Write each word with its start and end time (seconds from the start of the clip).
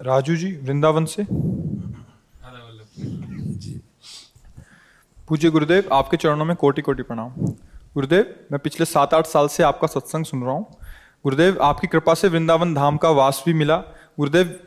राजू 0.00 0.34
जी 0.36 0.50
वृंदावन 0.64 1.04
से? 1.04 1.24
पूज्य 5.28 5.50
गुरुदेव 5.50 5.88
आपके 5.92 6.16
चरणों 6.16 6.44
में 6.44 6.54
कोटि 6.56 6.82
कोटि 6.82 7.02
प्रणाम। 7.02 7.30
गुरुदेव 7.94 8.34
मैं 8.52 8.58
पिछले 8.60 8.86
सात 8.86 9.14
आठ 9.14 9.26
साल 9.26 9.48
से 9.48 9.62
आपका 9.62 9.86
सत्संग 9.86 10.24
सुन 10.24 10.42
रहा 10.42 10.52
हूँ। 10.52 10.66
गुरुदेव 11.24 11.58
आपकी 11.62 11.86
कृपा 11.86 12.14
से 12.14 12.28
वृंदावन 12.28 12.74
धाम 12.74 12.96
का 12.96 13.10
वास 13.10 13.42
भी 13.46 13.54
मिला। 13.54 13.76
गुरुदेव 14.18 14.58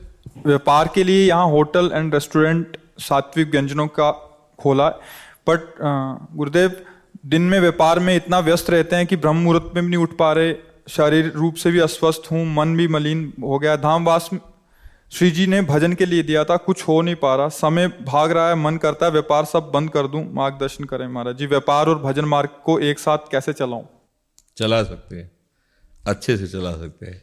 व्यापार 0.45 0.89
के 0.95 1.04
लिए 1.04 1.26
यहाँ 1.28 1.48
होटल 1.50 1.89
एंड 1.94 2.14
रेस्टोरेंट 2.14 2.78
सात्विक 3.00 3.52
व्यंजनों 3.52 3.88
का 3.89 4.11
खोला 4.59 4.89
बट 5.50 5.76
गुरुदेव 5.81 6.81
दिन 7.26 7.42
में 7.42 7.59
व्यापार 7.59 8.00
में 8.00 8.16
इतना 8.16 8.39
व्यस्त 8.42 8.70
रहते 8.70 8.95
हैं 8.95 9.06
कि 9.08 9.16
ब्रह्म 9.17 9.38
मुहूर्त 9.38 9.72
में 9.76 9.84
भी 9.84 9.89
नहीं 9.89 10.04
उठ 10.04 10.17
पा 10.17 10.31
रहे। 10.34 10.56
शारीरिक 10.89 11.36
रूप 11.36 11.56
से 11.56 11.72
भी 11.72 11.80
अस्वस्थ 11.80 12.32
हूँ 12.32 12.45
मन 12.55 12.76
भी 12.77 12.88
मलिन 12.88 13.32
हो 13.42 13.60
गया। 13.60 13.76
धामवास 13.76 14.30
में 14.33 14.39
श्री 15.13 15.31
जी 15.31 15.47
ने 15.47 15.61
भजन 15.61 15.93
के 15.93 16.05
लिए 16.05 16.23
दिया 16.23 16.43
था, 16.43 16.57
कुछ 16.57 16.87
हो 16.87 17.01
नहीं 17.01 17.15
पा 17.15 17.35
रहा। 17.35 17.49
समय 17.49 17.87
भाग 17.87 18.31
रहा 18.31 18.49
है, 18.49 18.55
मन 18.55 18.77
करता 18.77 19.05
है, 19.05 19.11
व्यापार 19.11 19.45
सब 19.45 19.71
बंद 19.73 19.89
कर 19.89 20.07
दूँ। 20.07 20.33
मार्गदर्शन 20.33 20.83
करें 20.83 21.07
महाराज 21.07 21.37
जी, 21.37 21.45
व्यापार 21.45 21.89
और 21.89 21.99
भजन 21.99 22.25
मार्ग 22.25 22.49
को 22.65 22.79
एक 22.79 22.99
साथ 22.99 23.17
कैसे 23.31 23.53
चलाऊं? 23.53 23.85
चला 24.57 24.83
सकते 24.83 25.15
हैं। 25.15 25.31
अच्छे 26.07 26.37
से 26.37 26.47
चला 26.47 26.71
सकते 26.71 27.05
हैं। 27.05 27.21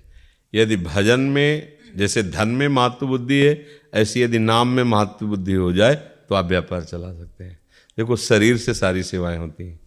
यदि 0.55 0.77
भजन 0.77 1.21
में, 1.21 1.77
जैसे 1.97 2.23
धन 2.23 2.49
में 2.49 2.69
महत्व 2.69 3.07
बुद्धि 3.07 3.41
है, 3.41 3.67
ऐसी 3.95 4.23
यदि 4.23 4.39
नाम 4.39 4.69
में 4.69 4.85
महत्व 4.85 5.27
बुद्धि 5.27 5.53
हो 5.53 5.73
जाए 5.73 5.95
तो 5.95 6.35
आप 6.35 6.45
व्यापार 6.45 6.85
चला 6.85 7.13
सकते 7.13 7.45
हैं। 7.45 7.61
देखो, 7.99 8.17
शरीर 8.17 8.57
से 8.57 8.75
सारी 8.75 9.03
सेवाएँ 9.03 9.39
होती 9.39 9.67
हैं। 9.69 9.81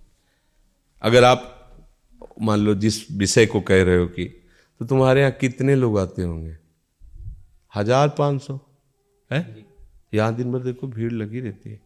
अगर 1.01 1.23
आप, 1.23 1.71
मान 2.41 2.59
लो 2.59 2.75
जिस 2.75 3.11
विषय 3.11 3.45
को 3.45 3.61
कह 3.61 3.83
रहे 3.83 3.97
हो 3.97 4.05
कि 4.05 4.25
तो 4.79 4.85
तुम्हारे 4.85 5.19
यहाँ 5.19 5.31
कितने 5.31 5.75
लोग 5.75 5.99
आते 5.99 6.21
होंगे? 6.21 6.62
हज़ार 7.73 8.09
पाँच 8.09 8.41
सौ। 8.41 8.59
है? 9.31 9.66
यहाँ 10.13 10.35
दिन 10.35 10.51
भर 10.51 10.59
देखो 10.59 10.88
भीड़ 10.88 11.11
लगी 11.11 11.39
रहती 11.39 11.69
है। 11.69 11.79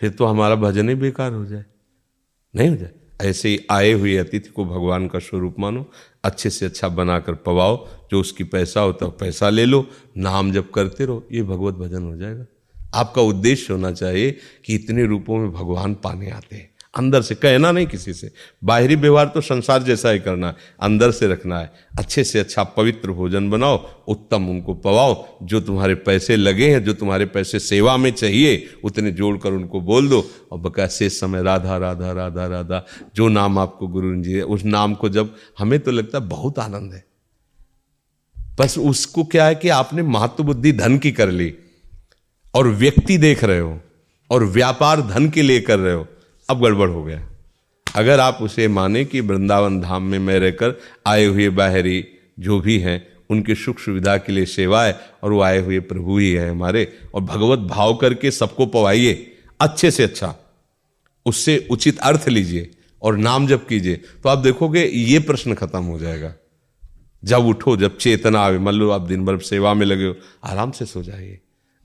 फिर 0.00 0.10
तो 0.10 0.24
हमारा 0.24 0.54
भजन 0.56 0.88
ही 0.88 0.94
बेकार 0.94 1.32
हो 1.32 1.44
जाए। 1.44 1.64
नहीं 2.54 2.68
हो 2.68 2.76
जाए? 2.76 2.92
ऐसे 3.20 3.48
ही 3.48 3.58
आए 3.70 3.92
हुए 3.92 4.16
अतिथि 4.16 4.50
को 4.50 4.64
भगवान 4.64 5.06
का 5.08 5.18
स्वरूप 5.18 5.54
मानो 5.58 5.84
अच्छे 6.24 6.50
से 6.50 6.66
अच्छा 6.66 6.88
बनाकर 6.88 7.34
पवाओ 7.46 7.76
जो 8.10 8.20
उसकी 8.20 8.44
पैसा 8.44 8.80
होता 8.80 9.06
है 9.06 9.10
पैसा 9.10 9.48
ले 9.50 9.64
लो 9.64 9.84
नाम 10.16 10.52
जब 10.52 10.70
करते 10.70 11.04
रहो 11.04 11.24
ये 11.32 11.42
भगवत 11.42 11.74
भजन 11.74 12.02
हो 12.02 12.16
जाएगा। 12.16 12.44
आपका 12.94 13.22
उद्देश्य 13.22 13.72
होना 13.72 13.90
चाहिए 13.92 14.30
कि 14.64 14.74
इतने 14.74 15.04
रूपों 15.06 15.38
में 15.38 15.50
भगवान 15.52 15.94
पाने 15.94 16.30
आते 16.30 16.56
हैं। 16.56 16.70
अंदर 16.94 17.22
से, 17.22 17.34
कहना 17.34 17.72
नहीं 17.72 17.86
किसी 17.86 18.12
से। 18.12 18.30
बाहरी 18.64 18.94
व्यवहार 18.94 19.26
तो 19.26 19.40
संसार 19.40 19.82
जैसा 19.82 20.10
ही 20.10 20.18
करना 20.18 20.46
है, 20.46 20.56
अंदर 20.80 21.10
से 21.10 21.26
रखना 21.26 21.58
है। 21.58 21.72
अच्छे 21.98 22.24
से 22.24 22.38
अच्छा 22.38 22.64
पवित्र 22.64 23.10
भोजन 23.10 23.50
बनाओ, 23.50 23.90
उत्तम 24.08 24.48
उनको 24.48 24.74
पवाओ। 24.74 25.38
जो 25.42 25.60
तुम्हारे 25.60 25.94
पैसे 25.94 26.36
लगे 26.36 26.70
हैं, 26.70 26.84
जो 26.84 26.92
तुम्हारे 26.92 27.26
पैसे 27.26 27.58
सेवा 27.58 27.96
में 27.96 28.10
चाहिए, 28.10 28.66
उतने 28.84 29.10
जोड़कर 29.10 29.52
उनको 29.52 29.80
बोल 29.80 30.08
दो। 30.08 30.30
और 30.52 30.58
बका, 30.58 30.86
शेष 30.86 31.20
समय, 31.20 31.42
राधा 31.42 31.76
राधा 31.76 32.12
राधा 32.12 32.46
राधा। 32.46 32.86
जो 33.14 33.28
नाम 33.28 33.58
आपको 33.58 33.86
गुरु 33.86 34.22
जी 34.22 34.32
है, 34.32 34.42
उस 34.42 34.64
नाम 34.64 34.94
को 34.94 35.08
जब, 35.08 35.36
हमें 35.58 35.80
तो 35.80 35.90
लगता 35.90 36.18
है 36.18 36.26
बहुत 36.26 36.58
आनंद 36.58 36.92
है। 36.92 37.04
बस 38.58 38.78
उसको 38.78 39.24
क्या 39.24 39.46
है 39.46 39.54
कि 39.54 39.68
आपने 39.68 40.02
महत्व 40.02 40.42
बुद्धि 40.42 40.72
धन 40.72 40.98
की 40.98 41.12
कर 41.12 41.30
ली। 41.30 41.54
और 42.54 42.68
व्यक्ति 42.68 43.18
देख 43.18 43.44
रहे 43.44 43.58
हो, 43.58 43.80
और 44.30 44.44
व्यापार 44.44 45.00
धन 45.00 45.30
के 45.30 45.42
लिए 45.42 45.60
कर 45.60 45.78
रहे 45.78 45.94
हो। 45.94 46.06
अब 46.48 46.62
गड़बड़ 46.62 46.88
हो 46.88 47.02
गया। 47.04 47.28
अगर 47.86 48.20
आप 48.20 48.38
उसे 48.42 48.68
माने 48.68 49.04
कि 49.04 49.20
वृंदावन 49.20 49.80
धाम 49.80 50.02
में 50.02 50.18
मैं 50.18 50.38
रहकर 50.40 50.78
आए 51.06 51.24
हुए 51.24 51.48
बाहरी 51.50 52.04
जो 52.38 52.60
भी 52.60 52.78
हैं, 52.78 53.06
उनके 53.30 53.54
सुख 53.54 53.78
सुविधा 53.78 54.16
के 54.16 54.32
लिए 54.32 54.44
सेवा 54.46 54.84
है 54.84 54.98
और 55.22 55.32
वो 55.32 55.40
आए 55.42 55.58
हुए 55.60 55.80
प्रभु 55.80 56.18
ही 56.18 56.30
है 56.32 56.48
हमारे, 56.50 56.86
और 57.14 57.20
भगवत 57.20 57.58
भाव 57.68 57.94
करके 57.94 58.30
सबको 58.30 58.66
पवाइए, 58.66 59.14
अच्छे 59.60 59.90
से 59.90 60.02
अच्छा 60.02 60.34
उससे 61.26 61.66
उचित 61.70 61.98
अर्थ 61.98 62.28
लीजिए 62.28 62.70
और 63.02 63.16
नाम 63.16 63.46
जब 63.46 63.66
कीजिए 63.66 63.96
तो 64.22 64.28
आप 64.28 64.38
देखोगे 64.38 64.84
ये 64.84 65.18
प्रश्न 65.18 65.54
खत्म 65.54 65.82
हो 65.82 65.98
जाएगा। 65.98 66.32
जब 67.22 67.46
उठो, 67.46 67.76
जब 67.76 67.96
चेतना 67.96 68.40
आवे, 68.40 68.58
मान 68.58 68.74
लो 68.74 68.90
आप 68.90 69.00
दिन 69.00 69.24
भर 69.24 69.38
सेवा 69.40 69.74
में 69.74 69.86
लगे 69.86 70.04
हो, 70.04 70.14
आराम 70.44 70.70
से 70.70 70.84
सो 70.84 71.02
जाइए। 71.02 71.38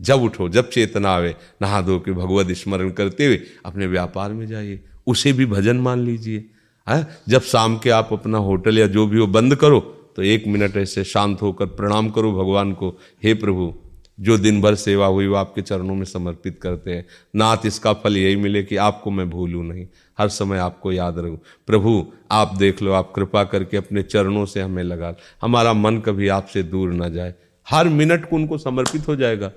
जब 0.03 0.22
उठो, 0.22 0.50
जब 0.50 0.69
चेतना 0.69 1.09
आवे, 1.09 1.36
नहा 1.62 1.81
धो 1.81 2.00
के 2.00 2.12
भगवत 2.12 2.52
स्मरण 2.53 2.90
करते 2.91 3.25
हुए 3.25 3.40
अपने 3.66 3.88
व्यापार 3.88 4.34
में 4.34 4.46
जाइए, 4.47 4.80
उसे 5.08 5.34
भी 5.34 5.46
भजन 5.46 5.78
मान 5.78 6.00
लीजिए। 6.00 6.46
है, 6.88 7.08
जब 7.30 7.41
शाम 7.41 7.78
के 7.78 7.90
आप 7.90 8.09
अपना 8.14 8.38
होटल 8.40 8.80
या 8.80 8.88
जो 8.88 9.06
भी 9.08 9.18
हो 9.18 9.28
बंद 9.30 9.56
करो 9.56 9.80
तो 10.16 10.24
एक 10.24 10.44
मिनट 10.47 10.75
ऐसे 10.78 11.03
शांत 11.03 11.41
होकर 11.41 11.66
प्रणाम 11.68 12.09
करो 12.09 12.31
भगवान 12.34 12.74
को, 12.74 12.90
हे 13.24 13.34
प्रभु, 13.34 13.74
जो 14.19 14.38
दिन 14.38 14.62
भर 14.62 14.75
सेवा 14.75 15.06
हुई 15.06 15.28
वो 15.28 15.36
आपके 15.36 15.62
चरणों 15.62 15.96
में 15.96 16.03
समर्पित 16.06 16.59
करते 16.62 16.91
हैं। 16.91 17.06
नाथ 17.35 17.66
इसका 17.66 17.94
फल 17.94 18.18
यही 18.18 18.35
मिले 18.35 18.64
कि 18.64 18.76
आपको 18.78 19.11
मैं 19.11 19.29
भूलूँ 19.29 19.64
नहीं। 19.66 19.88
हर 20.17 20.29
समय 20.29 20.58
आपको 20.58 20.91
याद 20.91 21.17
रखूँ। 21.20 21.40
प्रभु, 21.67 22.06
आप 22.32 22.56
देख 22.56 22.82
लो, 22.82 22.91
आप 22.91 23.11
कृपा 23.16 23.44
करके 23.44 23.78
अपने 23.78 24.03
चरणों 24.03 24.46
से 24.46 24.61
हमें 24.61 24.84
लगा 24.84 25.16
हमारा 25.41 25.73
मन 25.73 25.97
कभी 25.97 26.28
आपसे 26.28 26.64
दूर 26.64 26.94
ना 26.94 27.09
जाए। 27.09 27.34
हर 27.67 27.90
मिनट 27.90 28.29
को 28.29 28.35
उनको 28.35 28.58
समर्पित 28.58 29.08
हो 29.08 29.16
जाएगा। 29.16 29.52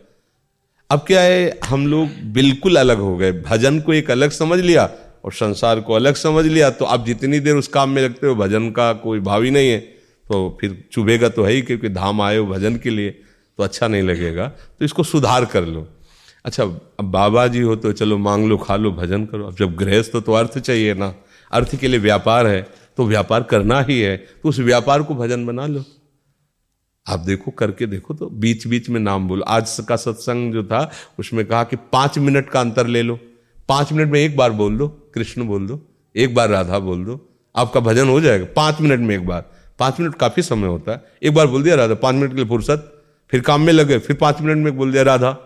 अब 0.91 1.05
क्या 1.07 1.21
है, 1.21 1.59
हम 1.65 1.87
लोग 1.87 2.09
बिल्कुल 2.33 2.77
अलग 2.77 2.99
हो 2.99 3.17
गए। 3.17 3.33
भजन 3.33 3.79
को 3.81 3.93
एक 3.93 4.11
अलग 4.11 4.31
समझ 4.31 4.59
लिया 4.61 4.89
और 5.25 5.33
संसार 5.33 5.81
को 5.81 5.93
अलग 5.93 6.15
समझ 6.15 6.45
लिया। 6.47 6.69
तो 6.71 6.85
आप 6.85 7.05
जितनी 7.07 7.41
देर 7.41 7.57
उस 7.57 7.69
काम 7.69 7.91
में 7.91 8.03
लगते 8.03 8.27
हो, 8.27 8.35
भजन 8.35 8.71
का 8.71 8.93
कोई 8.93 9.21
भाव 9.21 9.43
ही 9.43 9.51
नहीं 9.51 9.71
है। 9.71 9.79
तो 9.79 10.59
फिर 10.61 10.85
चुभेगा 10.93 11.29
तो 11.29 11.45
है 11.45 11.53
ही, 11.53 11.63
क्योंकि 11.63 11.89
धाम 11.89 12.21
आए 12.21 12.37
हो 12.37 12.47
भजन 12.47 12.77
के 12.77 12.91
लिए 12.91 13.11
तो 13.11 13.65
अच्छा 13.65 13.89
नहीं 13.89 14.03
लगेगा। 14.03 14.47
तो 14.49 14.85
इसको 14.85 15.03
सुधार 15.03 15.45
कर 15.45 15.65
लो। 15.65 15.87
अच्छा 16.45 16.63
अब 16.63 17.05
बाबा 17.05 17.47
जी 17.47 17.61
हो 17.61 17.77
तो 17.77 17.93
चलो 17.93 18.19
मांग 18.19 18.47
लो, 18.49 18.57
खा 18.57 18.77
लो, 18.77 18.93
भजन 18.93 19.25
करो। 19.25 19.47
अब 19.47 19.57
जब 19.57 19.75
गृहस्थ 19.77 20.15
हो 20.15 20.21
तो 20.21 20.33
अर्थ 20.33 20.59
चाहिए 20.59 20.95
ना। 20.95 21.15
अर्थ 21.51 21.77
के 21.77 21.89
लिए 21.89 22.01
व्यापार 22.01 22.47
है 22.47 22.67
तो 22.97 23.07
व्यापार 23.07 23.43
करना 23.43 23.81
ही 23.81 24.01
है। 24.01 24.17
तो 24.17 24.49
उस 24.49 24.59
व्यापार 24.61 25.03
को 25.03 25.15
भजन 25.15 25.47
बना 25.47 25.67
लो। 25.67 25.85
आप 27.07 27.21
देखो, 27.21 27.51
करके 27.51 27.87
देखो 27.87 28.15
तो 28.15 28.27
बीच 28.27 28.67
बीच 28.67 28.89
में 28.89 29.01
नाम 29.01 29.29
बोलो। 29.29 29.43
आज 29.43 29.77
का 29.89 29.97
सत्संग 29.97 30.53
जो 30.53 30.65
था, 30.65 30.91
उसमें 31.19 31.47
कहा 31.47 31.65
कि 31.65 31.77
पाँच 31.77 32.19
मिनट 32.19 32.49
का 32.49 32.61
अंतर 32.61 32.87
ले 32.87 33.03
लो। 33.03 33.19
पाँच 33.69 33.93
मिनट 33.93 34.13
में 34.13 34.21
एक 34.21 34.37
बार 34.37 34.51
बोल 34.51 34.79
दो, 34.79 34.89
कृष्ण 34.89 35.45
बोल 35.45 35.67
दो, 35.67 35.81
एक 36.17 36.35
बार 36.35 36.49
राधा 36.49 36.79
बोल 36.79 37.05
दो, 37.05 37.29
आपका 37.57 37.81
भजन 37.81 38.09
हो 38.09 38.21
जाएगा। 38.21 38.47
पाँच 38.57 38.81
मिनट 38.81 39.01
में 39.01 39.15
एक 39.17 39.27
बार। 39.27 39.51
पाँच 39.79 40.01
मिनट 40.01 40.15
काफ़ी 40.15 40.43
समय 40.43 40.69
होता 40.69 40.93
है। 40.93 41.05
एक 41.23 41.35
बार 41.35 41.47
बोल 41.47 41.63
दिया 41.63 41.75
राधा, 41.75 41.95
पाँच 41.95 42.15
मिनट 42.15 42.31
के 42.31 42.37
लिए 42.37 42.45
फुर्सत, 42.45 43.05
फिर 43.31 43.41
काम 43.41 43.61
में 43.61 43.73
लगे, 43.73 43.99
फिर 43.99 44.17
पाँच 44.17 44.41
मिनट 44.41 44.65
में 44.65 44.77
बोल 44.77 44.93
दिया 44.93 45.03
राधा। 45.03 45.37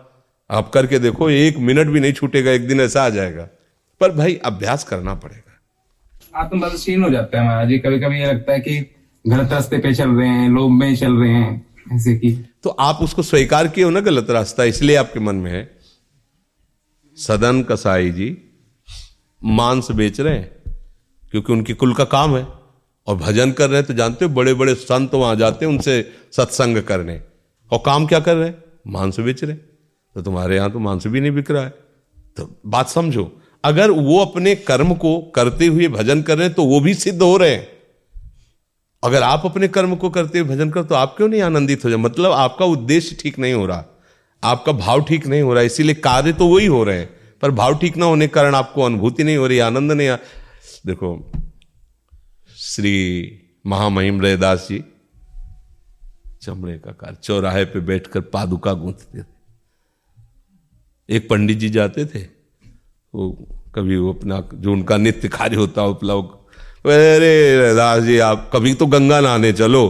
आप 0.50 0.70
करके 0.70 0.98
देखो, 0.98 1.30
एक 1.30 1.58
मिनट 1.58 1.86
भी 1.86 2.00
नहीं 2.00 2.12
छूटेगा, 2.12 2.50
एक 2.50 2.68
दिन 2.68 2.80
ऐसा 2.80 3.02
आ 3.02 3.08
जाएगा। 3.08 3.48
पर 4.00 4.10
भाई, 4.10 4.34
अभ्यास 4.34 4.84
करना 4.84 5.14
पड़ेगा। 5.14 5.46
आत्मबदशीन 6.34 7.02
हो 7.02 7.10
जाता 7.10 7.40
है 7.40 7.46
महाराज 7.46 7.68
जी। 7.68 7.78
कभी 7.78 8.00
कभी 8.00 8.20
ये 8.20 8.26
लगता 8.26 8.52
है 8.52 8.60
कि 8.60 8.94
गलत 9.25 9.52
रास्ते 9.52 9.78
पे 9.78 9.93
चल 9.94 10.11
रहे 10.11 10.28
हैं, 10.28 10.49
लोभ 10.49 10.70
में 10.70 10.94
चल 10.96 11.12
रहे 11.12 11.32
हैं, 11.32 11.67
ऐसे 11.93 12.14
की। 12.14 12.32
तो 12.62 12.70
आप 12.70 12.99
उसको 13.02 13.22
स्वीकार 13.22 13.69
किए 13.69 13.84
हो 13.84 13.90
ना 13.90 14.00
गलत 14.00 14.31
रास्ता, 14.31 14.64
इसलिए 14.64 14.96
आपके 14.96 15.20
मन 15.20 15.34
में 15.34 15.50
है। 15.52 15.69
सदन 17.19 17.62
कसाई 17.62 18.11
जी, 18.11 18.37
मांस 19.43 19.90
बेच 19.90 20.20
रहे 20.20 20.34
हैं, 20.34 20.50
क्योंकि 21.25 21.52
उनकी 21.52 21.75
कुल 21.75 21.94
का 21.94 22.05
काम 22.06 22.37
है। 22.37 22.46
और 23.06 23.17
भजन 23.17 23.52
कर 23.52 23.69
रहे 23.69 23.78
हैं 23.78 23.87
तो 23.87 23.94
जानते 23.94 24.25
हो 24.25 24.31
बड़े 24.31 24.52
बड़े 24.55 24.75
संत 24.75 25.14
वहाँ 25.14 25.37
जाते 25.37 25.64
हैं 25.64 25.72
उनसे 25.72 26.02
सत्संग 26.32 26.82
करने। 26.82 27.20
और 27.72 27.82
काम 27.87 28.06
क्या 28.06 28.20
कर 28.20 28.37
रहे 28.37 28.49
हैं? 28.49 28.56
मांस 28.87 29.20
बेच 29.20 29.43
रहे 29.44 29.55
तो 29.55 30.22
तुम्हारे 30.22 30.56
यहाँ 30.56 30.70
तो 30.72 30.78
मांस 30.78 31.06
भी 31.06 31.20
नहीं 31.20 31.32
बिक 31.32 31.50
रहा 31.50 31.62
है। 31.64 31.70
तो 32.37 32.61
बात 32.67 32.88
समझो, 32.88 33.31
अगर 33.64 33.90
वो 33.90 34.19
अपने 34.19 34.55
कर्म 34.55 34.94
को 34.94 35.19
करते 35.34 35.67
हुए 35.67 35.88
भजन 35.88 36.22
कर 36.22 36.38
रहे 36.38 36.46
हैं 36.46 36.55
तो 36.55 36.64
वो 36.64 36.81
भी 36.81 36.94
सिद्ध 36.94 37.20
हो 37.22 37.37
रहे 37.37 37.50
हैं। 37.50 37.67
अगर 39.02 39.23
आप 39.23 39.43
अपने 39.44 39.69
कर्म 39.69 39.94
को 39.97 40.11
करते 40.11 40.38
हुए 40.38 40.49
भजन 40.49 40.70
कर 40.70 40.82
तो 40.82 40.94
आप 40.94 41.14
क्यों 41.17 41.29
नहीं 41.29 41.41
आनंदित 41.43 41.85
हो 41.85 41.91
जाए? 41.91 41.99
मतलब 41.99 42.32
आपका 42.32 42.64
उद्देश्य 42.64 43.17
ठीक 43.20 43.38
नहीं 43.38 43.55
हो 43.55 43.67
रहा। 43.67 43.85
आपका 44.43 44.73
भाव 44.73 45.02
ठीक 45.02 45.26
नहीं 45.26 45.43
हो 45.43 45.55
रहा, 45.55 45.62
इसीलिए 45.62 45.94
कार्य 45.94 46.32
तो 46.32 46.47
वही 46.47 46.67
हो 46.67 46.82
रहे 46.85 46.99
हैं। 46.99 47.08
पर 47.43 47.50
भाव 47.50 47.79
ठीक 47.79 47.97
ना 47.97 48.05
होने 48.05 48.26
के 48.26 48.32
कारण 48.32 48.55
आपको 48.55 48.82
अनुभूति 48.82 49.25
नहीं 49.25 49.37
हो 49.37 49.47
रही, 49.47 49.58
आनंद 49.58 49.93
नहीं 49.93 50.08
आ 50.08 50.17
देखो, 50.87 51.32
श्री 52.56 52.93
महामहिम 53.67 54.20
रैदास 54.20 54.67
जी 54.70 54.82
चमड़े 56.43 56.76
का 56.79 56.93
कार, 56.93 57.14
चौराहे 57.14 57.64
पे 57.64 57.81
बैठकर 57.81 58.20
पादुका 58.20 58.73
गूंथते 58.73 59.23
थे। 59.23 59.38
एक 61.08 61.29
पंडित 61.29 61.58
जी 61.58 61.69
जाते 61.69 62.05
थे, 62.05 62.23
वो 63.14 63.31
कभी 63.75 63.96
वो 63.96 64.12
अपना, 64.12 64.41
जो 64.55 64.73
उनका 64.73 64.96
नित्य 64.96 65.29
कार्य 65.29 65.56
होता 65.56 65.85
उपलव 65.85 66.23
अरे, 66.85 67.75
दास 67.75 68.03
जी, 68.03 68.19
आप 68.19 68.50
कभी 68.55 68.75
तो 68.75 68.87
गंगा 68.87 69.21
नहाने 69.21 69.53
चलो। 69.53 69.88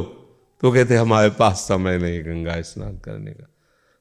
तो 0.61 0.73
कहते, 0.73 0.97
हमारे 0.97 1.31
पास 1.31 1.57
समय 1.59 1.99
नहीं 1.99 2.25
गंगा 2.25 2.61
स्नान 2.61 2.99
करने 2.99 3.31
का। 3.31 3.49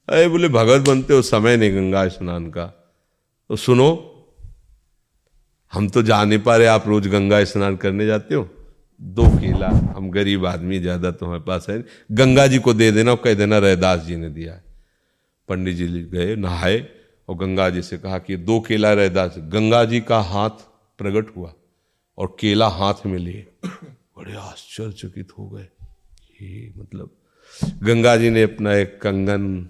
अरे, 0.07 0.27
बोले, 0.27 0.47
भगत 0.47 0.87
बनते 0.87 1.13
हो, 1.13 1.21
समय 1.21 1.57
नहीं 1.57 1.75
गंगा 1.75 2.07
स्नान 2.07 2.49
का। 2.49 2.65
तो 3.49 3.55
सुनो, 3.55 4.15
हम 5.73 5.89
तो 5.89 6.03
जा 6.03 6.23
नहीं 6.23 6.39
पा 6.39 6.55
रहे, 6.55 6.67
आप 6.67 6.87
रोज 6.87 7.07
गंगा 7.07 7.43
स्नान 7.43 7.75
करने 7.75 8.05
जाते 8.05 8.35
हो। 8.35 8.49
दो 9.01 9.27
केला, 9.27 9.67
हम 9.67 10.11
गरीब 10.11 10.45
आदमी, 10.45 10.79
ज़्यादा 10.79 11.11
तो 11.11 11.25
हमारे 11.25 11.41
पास 11.41 11.65
है 11.69 11.85
गंगा 12.11 12.47
जी 12.47 12.59
को 12.59 12.73
दे 12.73 12.91
देना, 12.91 13.15
कह 13.15 13.33
देना 13.33 13.57
रैदास 13.57 13.99
जी 13.99 14.15
ने 14.15 14.29
दिया 14.29 14.53
है। 14.53 14.63
पंडित 15.47 15.75
जी 15.75 15.87
गए, 15.87 16.35
नहाए, 16.35 16.87
और 17.29 17.35
गंगा 17.35 17.69
जी 17.69 17.81
से 17.81 17.97
कहा 17.97 18.19
कि, 18.19 18.37
दो 18.37 18.59
केला 18.59 18.93
रैदास 18.93 19.35
गंगा 19.37 19.85
जी 19.85 20.01
का 20.01 20.19
हाथ 20.19 20.65
प्रकट 20.97 21.37
हुआ। 21.37 21.53
और 22.19 22.37
केला 22.39 22.67
हाथ 22.67 22.93
में 23.05 23.19
लिए। 23.19 23.47
बड़े 23.65 24.35
आश्चर्यचकित 24.35 25.27
हो 25.39 25.49
गए। 25.49 25.67
ये 26.41 26.73
मतलब 26.77 27.15
गंगा 27.83 28.17
जी 28.17 28.29
ने 28.29 28.43
अपना 28.43 28.75
एक 28.75 29.01
कंगन 29.01 29.69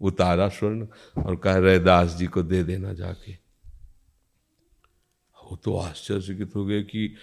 उतारा 0.00 0.48
स्वर्ण 0.48 0.86
और 1.24 1.36
कहा 1.36 1.58
रैदास 1.58 2.16
जी 2.16 2.26
को 2.26 2.42
दे 2.42 2.62
देना 2.62 2.92
जाके। 2.92 3.32
वो 5.44 5.56
तो 5.56 5.76
आश्चर्यचकित 5.76 6.50
हो 6.56 6.64
गए 6.64 6.82
कि 6.82 7.14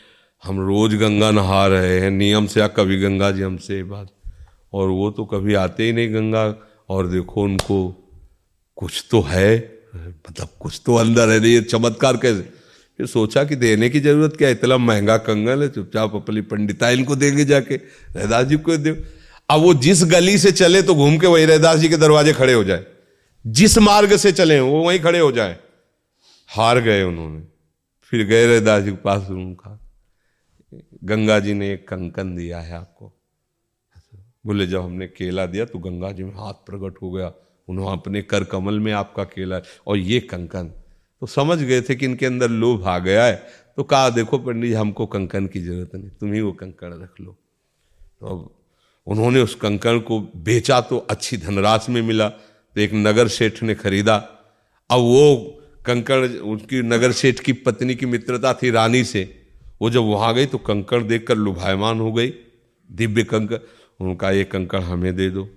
हम 0.44 0.60
रोज 0.60 0.96
गंगा 0.96 1.32
नहा 1.32 1.68
रहे 1.68 2.00
हैं। 2.00 2.12
नियम 2.12 2.48
से 2.48 2.60
या 2.60 2.68
कभी 2.68 3.02
गंगा 3.02 3.32
जी 3.32 3.42
हमसे 3.42 3.76
ये 3.76 3.84
बात। 3.84 4.08
और 4.74 4.90
वो 4.90 5.12
तो 5.12 5.26
कभी 5.26 5.54
आते 5.54 5.84
ही 5.84 5.94
नहीं 5.94 6.14
गंगा। 6.14 6.56
और 6.90 7.08
देखो 7.08 7.44
उनको, 7.44 7.92
कुछ 8.76 9.08
तो 9.12 9.22
है। 9.22 9.80
मतलब 9.96 10.48
कुछ 10.60 10.82
तो 10.86 10.96
अंदर 10.96 11.30
है 11.30 11.50
ये 11.50 11.62
चमत्कार 11.62 12.18
कैसे? 12.18 12.59
फिर 13.00 13.08
सोचा 13.08 13.44
कि 13.44 13.56
देने 13.56 13.90
की 13.90 14.00
ज़रूरत 14.00 14.36
क्या 14.38 14.50
इतना 14.50 14.78
महँगा 14.78 15.18
कंगन 15.18 15.62
है, 15.62 15.70
चुपचाप 15.70 16.16
अपनी 16.16 16.42
पंडिता 16.42 16.90
इनको 16.90 17.16
देंगे 17.16 17.46
जाके। 17.46 17.76
रहदास 18.16 18.46
जी 18.46 18.58
को 18.58 18.78
दे। 18.78 19.06
अब 19.50 19.62
वो 19.62 19.74
जिस 19.74 20.04
गली 20.04 20.38
से 20.38 20.52
चले 20.52 20.82
तो 20.82 20.96
घूम 20.96 21.18
के 21.18 21.28
वही 21.28 21.46
रहदास 21.46 21.80
जी 21.80 21.90
के 21.90 21.98
दरवाजे 21.98 22.34
खड़े 22.34 22.54
हो 22.54 22.64
जाए। 22.64 22.86
जिस 23.48 23.78
मार्ग 23.78 24.16
से 24.16 24.32
चले 24.32 24.60
वो 24.60 24.84
वहीं 24.84 25.00
खड़े 25.00 25.20
हो 25.20 25.32
जाए। 25.32 25.58
हार 26.48 26.80
गए 26.80 27.04
उन्होंने। 27.04 27.44
फिर 28.04 28.26
गए 28.26 28.46
रहदास 28.46 28.84
जी 28.84 28.92
के 28.92 28.98
पास 28.98 29.30
उनका। 29.30 29.80
गंगा 31.04 31.40
जी 31.40 31.54
ने 31.54 31.74
एक 31.74 31.88
कंकन 31.88 32.36
दिया 32.36 32.60
है 32.60 32.74
आपको। 32.74 33.22
बोले, 34.46 34.68
जब 34.68 34.82
हमने 34.82 35.08
केला 35.08 35.46
दिया 35.46 35.66
तो 35.66 35.80
गंगा 35.80 36.12
जी 36.12 36.24
में 36.24 36.34
हाथ 36.34 36.54
प्रकट 36.54 37.02
हो 37.02 37.12
गया। 37.12 37.32
उन्होंने 37.68 37.92
अपने 37.92 38.22
कर 38.22 38.44
कमल 38.44 38.80
में 38.80 38.94
आपका 38.94 39.24
केला। 39.24 39.62
और 39.88 39.98
ये 39.98 40.20
कंकन 40.20 40.72
तो 41.22 41.28
समझ 41.28 41.58
गए 41.60 41.82
थे 41.82 41.96
कि 41.96 42.06
इनके 42.06 42.26
अंदर 42.26 42.50
लोभ 42.50 42.88
आ 42.88 42.98
गया 43.00 43.26
है। 43.26 43.36
तो 43.78 43.84
कहा, 43.84 44.10
देखो 44.10 44.38
पंडित 44.38 44.70
जी, 44.70 44.74
हमको 44.74 45.06
कंकन 45.06 45.48
की 45.48 45.62
ज़रूरत 45.62 45.96
नहीं, 45.96 46.10
तुम 46.10 46.34
ही 46.34 46.42
वो 46.42 46.52
कंकण 46.52 46.94
रख 46.94 47.20
लो। 47.22 47.36
तो 48.20 48.28
अब 48.28 48.50
उन्होंने 49.08 49.42
उस 49.42 49.56
कंकण 49.56 50.00
को 50.00 50.20
बेचा 50.20 50.80
तो 50.82 50.98
अच्छी 51.10 51.38
धनराशि 51.38 51.92
में 51.92 52.02
मिला 52.02 52.30
तो 52.30 52.82
एक 52.82 52.92
नगर 52.94 53.28
सेठ 53.28 53.62
ने 53.64 53.76
खरीदा। 53.76 54.16
अब 54.90 55.00
वो 55.00 55.62
कंकण, 55.86 56.28
उनकी 56.28 56.82
नगर 56.82 57.12
सेठ 57.12 57.40
की 57.40 57.54
पत्नी 57.54 57.96
की 57.96 58.06
मित्रता 58.06 58.54
थी 58.54 58.70
रानी 58.72 59.04
से। 59.04 59.24
वो 59.82 59.90
जब 59.90 60.04
वहाँ 60.04 60.34
गई 60.34 60.46
तो 60.46 60.58
कंकड़ 60.58 61.02
देखकर 61.04 61.36
लुभायमान 61.36 62.00
हो 62.00 62.12
गई। 62.14 62.34
दिव्य 62.90 63.24
कंकड़ 63.24 63.58
उनका, 64.00 64.32
ये 64.32 64.44
कंकड़ 64.44 64.82
हमें 64.82 65.16
दे 65.16 65.30
दो। 65.30 65.48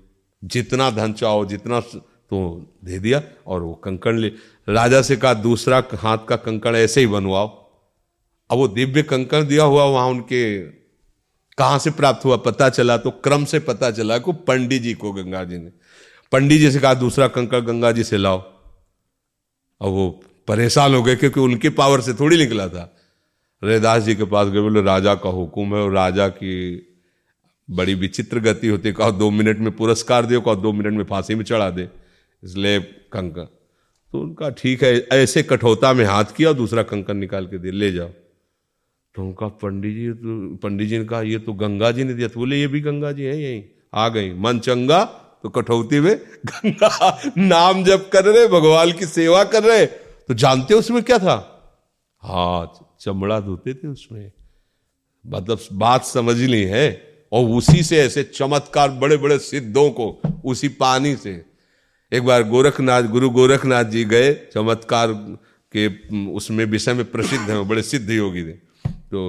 जितना 0.42 0.90
धन 0.90 1.12
चाहो, 1.12 1.44
जितना 1.46 1.80
तो 2.32 2.38
दे 2.84 2.98
दिया 2.98 3.22
और 3.46 3.62
वो 3.62 3.74
कंकड़ 3.74 4.14
ले 4.14 4.28
राजा 4.68 5.02
से 5.02 5.16
कहा, 5.16 5.34
दूसरा 5.34 5.82
हाथ 5.94 6.18
का 6.28 6.36
कंकड़ 6.36 6.76
ऐसे 6.76 7.00
ही 7.00 7.06
बनवाओ। 7.06 7.48
अब 8.50 8.58
वो 8.58 8.68
दिव्य 8.68 9.02
कंकड़ 9.02 9.42
दिया 9.42 9.64
हुआ 9.64 9.84
वहाँ 9.84 10.06
उनके 10.06 10.60
कहाँ 11.58 11.78
से 11.78 11.90
प्राप्त 11.90 12.24
हुआ 12.24 12.36
पता 12.36 12.68
चला 12.68 12.96
तो 12.96 13.10
क्रम 13.10 13.44
से 13.44 13.58
पता 13.58 13.90
चला 13.90 14.18
को 14.18 14.32
पंडित 14.32 14.82
जी 14.82 14.94
को 14.94 15.12
गंगा 15.12 15.44
जी 15.44 15.58
ने। 15.58 15.70
पंडित 16.32 16.60
जी 16.60 16.70
से 16.70 16.80
कहा, 16.80 16.94
दूसरा 16.94 17.28
कंकड़ 17.28 17.60
गंगा 17.60 17.92
जी 17.92 18.04
से 18.04 18.16
लाओ। 18.16 18.38
और 19.80 19.90
वो 19.90 20.08
परेशान 20.48 20.94
हो 20.94 21.02
गए 21.02 21.16
क्योंकि 21.16 21.40
उनके 21.40 21.70
पावर 21.70 22.00
से 22.00 22.14
थोड़ी 22.14 22.36
निकला 22.36 22.68
था। 22.68 22.88
रैदास 23.62 24.02
जी 24.02 24.14
के 24.14 24.24
पास 24.24 24.48
गए, 24.48 24.60
बोले, 24.60 24.82
राजा 24.82 25.14
का 25.14 25.28
हुक्म 25.28 25.76
है 25.76 25.82
और 25.82 25.92
राजा 25.92 26.28
की 26.28 26.54
बड़ी 27.70 27.94
विचित्र 27.94 28.40
गति 28.40 28.68
होती 28.68 28.92
कहा, 28.92 29.10
दो 29.10 29.30
मिनट 29.30 29.58
में 29.58 29.76
पुरस्कार 29.76 30.26
दो 30.26 30.40
कहा, 30.40 30.54
दो 30.54 30.72
मिनट 30.72 30.92
में 30.92 31.04
फांसी 31.04 31.34
में 31.34 31.44
चढ़ा 31.44 31.70
दे। 31.70 31.88
इसलिए 32.44 32.80
कंकन 32.80 33.48
तो 34.12 34.20
उनका 34.20 34.50
ठीक 34.50 34.84
है, 34.84 34.98
ऐसे 35.12 35.42
कठोता 35.42 35.92
में 35.92 36.04
हाथ 36.04 36.24
किया 36.24 36.52
दूसरा 36.52 36.82
कंकन 36.82 37.16
निकाल 37.16 37.46
के 37.46 37.58
दे 37.58 37.70
ले 37.70 37.92
जाओ। 37.92 38.08
तो 39.14 39.22
उनका 39.22 39.48
पंडित 39.48 39.94
जी 39.94 40.10
तो 40.10 40.56
पंडित 40.56 40.88
जी 40.88 40.98
ने 40.98 41.04
कहा, 41.04 41.22
ये 41.22 41.38
तो 41.38 41.52
गंगा 41.52 41.90
जी 41.90 42.04
ने 42.04 42.14
दिया। 42.14 42.28
तो 42.28 42.40
बोले, 42.40 42.60
ये 42.60 42.66
भी 42.66 42.80
गंगा 42.80 43.12
जी 43.12 43.22
है, 43.22 43.42
यही 43.42 43.64
आ 43.94 44.08
गई। 44.08 44.32
मन 44.34 44.58
चंगा 44.58 45.04
तो 45.42 45.48
कठौती 45.48 46.00
में 46.00 46.18
गंगा 46.46 47.20
नाम 47.38 47.84
जप 47.84 48.10
कर 48.12 48.24
रहे, 48.24 48.48
भगवान 48.48 48.92
की 48.92 49.06
सेवा 49.06 49.44
कर 49.44 49.62
रहे। 49.62 49.86
तो 49.86 50.34
जानते 50.34 50.74
उसमें 50.74 51.02
क्या 51.02 51.18
था? 51.18 51.36
हाँ 52.22 52.72
चमड़ा 53.00 53.40
धोते 53.40 53.74
थे 53.74 53.88
उसमें। 53.88 54.32
मतलब 55.26 55.58
बात 55.72 56.04
समझ 56.04 56.36
ली, 56.36 56.62
है? 56.62 57.12
और 57.32 57.44
उसी 57.48 57.82
से 57.82 57.98
ऐसे 57.98 58.22
चमत्कार 58.22 58.90
बड़े 58.90 59.16
बड़े 59.16 59.38
सिद्धों 59.38 59.90
को, 59.90 60.20
उसी 60.44 60.68
पानी 60.68 61.16
से 61.16 61.51
एक 62.12 62.24
बार 62.24 62.42
गोरखनाथ, 62.42 63.02
गुरु 63.02 63.28
गोरखनाथ 63.30 63.84
जी 63.84 64.04
गए, 64.04 64.32
चमत्कार 64.52 65.12
के 65.74 65.86
उसमें 66.28 66.64
विषय 66.64 66.92
में 66.92 67.04
प्रसिद्ध 67.10 67.50
हैं 67.50 67.66
बड़े 67.68 67.82
सिद्ध 67.82 68.10
योगी 68.10 68.42
थे। 68.44 68.52
तो 68.82 69.20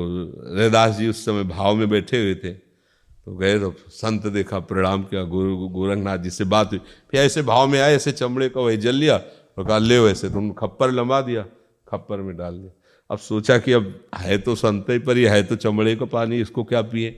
रैदास 0.57 0.95
जी 0.97 1.07
उस 1.07 1.23
समय 1.25 1.43
भाव 1.43 1.75
में 1.75 1.89
बैठे 1.89 2.21
हुए 2.21 2.35
थे। 2.35 2.51
तो 2.51 3.35
गए 3.35 3.59
तो 3.59 3.73
संत 3.89 4.25
देखा, 4.27 4.59
प्रणाम 4.59 5.03
किया, 5.03 5.23
गुरु, 5.23 5.55
गोरखनाथ 5.55 6.17
जी 6.17 6.29
से 6.29 6.43
बात 6.43 6.71
हुई। 6.71 6.79
फिर 7.11 7.19
ऐसे 7.21 7.41
भाव 7.41 7.67
में 7.67 7.79
आए, 7.79 7.95
ऐसे 7.95 8.11
चमड़े 8.11 8.49
का 8.49 8.61
वही 8.61 8.77
जल 8.77 8.95
लिया 8.95 9.15
और 9.15 9.65
कहा, 9.65 9.77
ले 9.77 9.99
वैसे 9.99 10.29
तुम 10.29 10.51
खप्पर 10.51 10.91
लंबा 10.91 11.21
दिया, 11.21 11.45
खप्पर 11.87 12.17
में 12.17 12.35
डाल 12.37 12.57
दिया। 12.57 12.71
अब 13.09 13.19
सोचा 13.19 13.57
कि 13.57 13.71
अब 13.71 13.93
है 14.15 14.37
तो 14.37 14.55
संत 14.55 14.89
ही 14.89 14.99
पर 14.99 15.17
ही 15.17 15.43
तो 15.43 15.55
चमड़े 15.55 15.95
का 15.95 16.05
पानी, 16.07 16.41
इसको 16.41 16.63
क्या 16.63 16.81
पिए? 16.83 17.09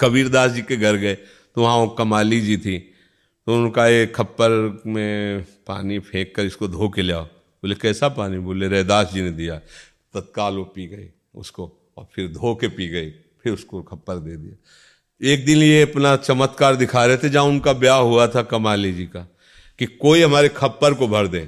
कबीरदास 0.00 0.50
जी 0.50 0.62
के 0.62 0.76
घर 0.76 0.96
गए 0.96 1.14
तो 1.14 1.62
वहाँ 1.62 1.94
कमाली 1.98 2.40
जी 2.40 2.56
थी। 2.56 2.76
तो 3.46 3.54
उनका 3.54 3.86
एक 3.86 4.14
खप्पर 4.16 4.82
में 4.86 5.44
पानी 5.66 5.98
फेंक 5.98 6.32
कर 6.36 6.44
इसको 6.44 6.68
धो 6.68 6.88
के 6.88 7.02
ले 7.02 7.12
आओ। 7.12 7.24
बोले 7.24 7.74
कैसा 7.74 8.08
पानी? 8.08 8.38
बोले 8.38 8.68
रैदास 8.68 9.12
जी 9.12 9.22
ने 9.22 9.30
दिया। 9.30 9.58
तत्काल 10.14 10.54
वो 10.54 10.64
पी 10.64 10.86
गए 10.86 11.08
उसको 11.34 11.72
और 11.96 12.06
फिर 12.14 12.28
धो 12.28 12.54
के 12.54 12.68
पी 12.68 12.88
गई 12.88 13.10
फिर 13.10 13.52
उसको 13.52 13.82
खप्पर 13.82 14.16
दे 14.16 14.36
दिया। 14.36 15.32
एक 15.32 15.44
दिन 15.44 15.58
ये 15.58 15.82
अपना 15.82 16.16
चमत्कार 16.16 16.76
दिखा 16.76 17.04
रहे 17.06 17.16
थे 17.16 17.28
जहाँ 17.28 17.44
उनका 17.44 17.72
ब्याह 17.72 17.98
हुआ 17.98 18.26
था 18.26 18.42
कमाली 18.42 18.92
जी 18.92 19.04
का 19.06 19.20
कि 19.78 19.86
कोई 19.86 20.22
हमारे 20.22 20.48
खप्पर 20.48 20.94
को 20.94 21.08
भर 21.08 21.26
दे। 21.26 21.40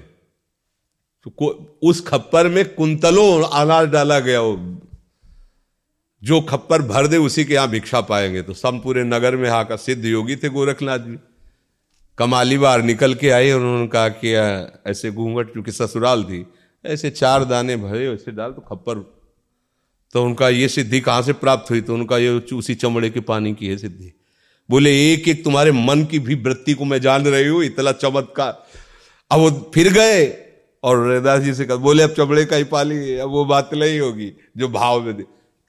तो 1.23 1.31
को, 1.31 1.47
उस 1.83 2.01
खप्पर 2.07 2.49
में 2.49 2.75
कुंतलों 2.75 3.43
अनाज 3.43 3.89
डाला 3.89 4.19
गया 4.21 4.41
वो 4.41 4.81
जो 6.23 6.41
खप्पर 6.41 6.83
भर 6.83 7.07
दे 7.07 7.17
उसी 7.17 7.45
के 7.45 7.55
यहाँ 7.55 7.69
भिक्षा 7.69 8.01
पाएँगे। 8.01 8.43
तो 8.43 8.55
सम 8.55 8.79
पूरे 8.79 9.05
नगर 9.05 9.37
में 9.37 9.49
आकर 9.51 9.77
सिद्ध 9.77 10.05
योगी 10.05 10.37
थे 10.37 10.49
गोरखनाथ 10.49 10.99
जी। 10.99 11.19
कमाली 12.19 12.59
बार 12.59 12.83
निकल 12.83 13.15
के 13.15 13.31
आई 13.31 13.51
और 13.51 13.61
उन्होंने 13.61 13.87
कहा 13.87 14.09
कि 14.09 14.33
ऐसे 14.91 15.11
घूंघट 15.11 15.53
क्योंकि 15.53 15.73
ससुराल 15.73 16.25
थी, 16.25 16.45
ऐसे 16.85 17.11
चार 17.11 17.45
दाने 17.45 17.77
भरे, 17.77 18.09
ऐसे 18.09 18.33
डाल 18.33 18.53
तो 18.53 18.61
खप्पर। 18.61 18.99
तो 20.15 20.25
उनका 20.25 20.49
ये 20.49 20.69
सिद्धि 20.69 21.01
कहाँ 21.01 21.23
से 21.23 21.33
प्राप्त 21.33 21.71
हुई? 21.71 21.81
तो 21.81 21.95
उनका 21.95 22.19
ये 22.19 22.29
उसी 22.55 22.75
चमड़े 22.75 23.11
के 23.11 23.21
पानी 23.21 23.53
की 23.55 23.69
है 23.69 23.77
सिद्धि। 23.77 24.13
बोले, 24.71 24.91
एक 25.13 25.29
एक 25.29 25.45
तुम्हारे 25.45 25.73
मन 25.73 26.05
की 26.05 26.19
भी 26.19 26.35
वृत्ति 26.35 26.75
को 26.75 26.85
मैं 26.85 27.01
जान 27.01 27.27
रही 27.27 27.47
हूँ, 27.47 27.63
इतना 27.65 27.93
चमत्कार। 27.93 28.65
अब 29.31 29.39
वो 29.39 29.51
फिर 29.75 29.93
गए 29.93 30.27
और 30.83 31.07
रैदास 31.09 31.43
जी 31.43 31.55
से 31.55 31.65
कहा, 31.65 31.77
बोले, 31.77 32.03
अब 32.03 32.11
चमड़े 32.11 32.45
का 32.45 32.57
ही 32.57 32.65
पाली, 32.65 33.17
अब 33.17 33.31
वो 33.31 33.45
बात 33.45 33.71
नहीं 33.75 33.99
होगी, 34.01 34.33
जो 34.57 34.69
भाव 34.69 35.03
में 35.03 35.25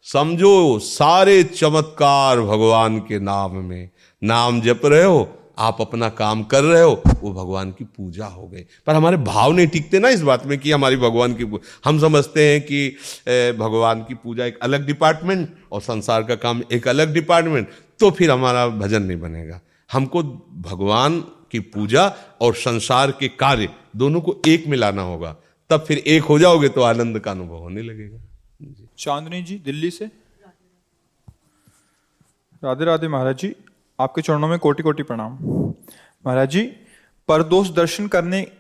समझो, 0.06 0.80
सारे 0.80 1.44
चमत्कार 1.44 2.42
भगवान 2.42 3.00
के 3.00 3.20
नाम 3.20 3.56
में, 3.56 3.90
नाम 4.24 4.62
जप 4.62 4.82
रहे 4.86 5.04
हो 5.04 5.37
आप 5.58 5.78
अपना 5.82 6.10
काम 6.12 6.44
कर 6.44 6.64
रहे 6.64 6.82
हो, 6.82 7.02
वो 7.22 7.32
भगवान 7.34 7.72
की 7.72 7.84
पूजा 7.86 8.26
हो 8.26 8.48
गई। 8.48 8.62
पर 8.88 8.96
हमारे 8.96 9.18
भाव 9.20 9.52
नहीं 9.54 9.68
टिकते 9.68 10.00
ना 10.00 10.10
इस 10.10 10.22
बात 10.22 10.46
में 10.46 10.58
कि 10.60 10.72
हमारी 10.72 10.96
भगवान 10.98 11.34
की 11.34 11.48
हम 11.86 12.00
समझते 12.00 12.48
हैं 12.50 12.62
कि 12.62 12.90
भगवान 13.60 14.02
की 14.04 14.16
पूजा 14.16 14.46
एक 14.46 14.60
अलग 14.60 14.86
डिपार्टमेंट 14.86 15.56
और 15.72 15.82
संसार 15.82 16.24
का 16.24 16.36
काम 16.38 16.62
एक 16.72 16.88
अलग 16.88 17.14
डिपार्टमेंट 17.14 17.70
तो 18.00 18.12
फिर 18.12 18.32
हमारा 18.32 18.68
भजन 18.70 19.04
नहीं 19.04 19.20
बनेगा। 19.20 19.60
हमको 19.90 20.24
भगवान 20.64 21.20
की 21.52 21.60
पूजा 21.60 22.06
और 22.42 22.56
संसार 22.56 23.12
के 23.12 23.28
कार्य 23.30 23.70
दोनों 23.96 24.22
को 24.22 24.42
एक 24.48 24.68
में 24.68 24.78
लाना 24.78 25.02
होगा। 25.02 25.36
तब 25.70 25.84
फिर 25.84 25.98
एक 25.98 26.24
हो 26.24 26.38
जाओगे 26.40 26.70
तो 26.70 26.82
आनंद 26.82 27.20
का 27.20 27.32
अनुभव 27.32 27.58
होने 27.58 27.82
लगेगा। 27.82 28.20
चांदनी 28.98 29.42
जी, 29.42 29.58
दिल्ली 29.58 29.90
से? 29.92 30.06
राधे 32.62 32.86
राधे 32.86 33.08
महाराज 33.08 33.38
जी। 33.38 33.54
आपके 34.00 34.22
चरणों 34.22 34.48
में 34.48 34.60
कोटि 34.60 34.84
कोटि 34.84 35.04
प्रणाम। 35.04 35.38
महाराज 36.26 36.50
जी 36.50 36.62
परदोष 37.28 37.70
दर्शन 37.70 38.08
करने 38.08 38.52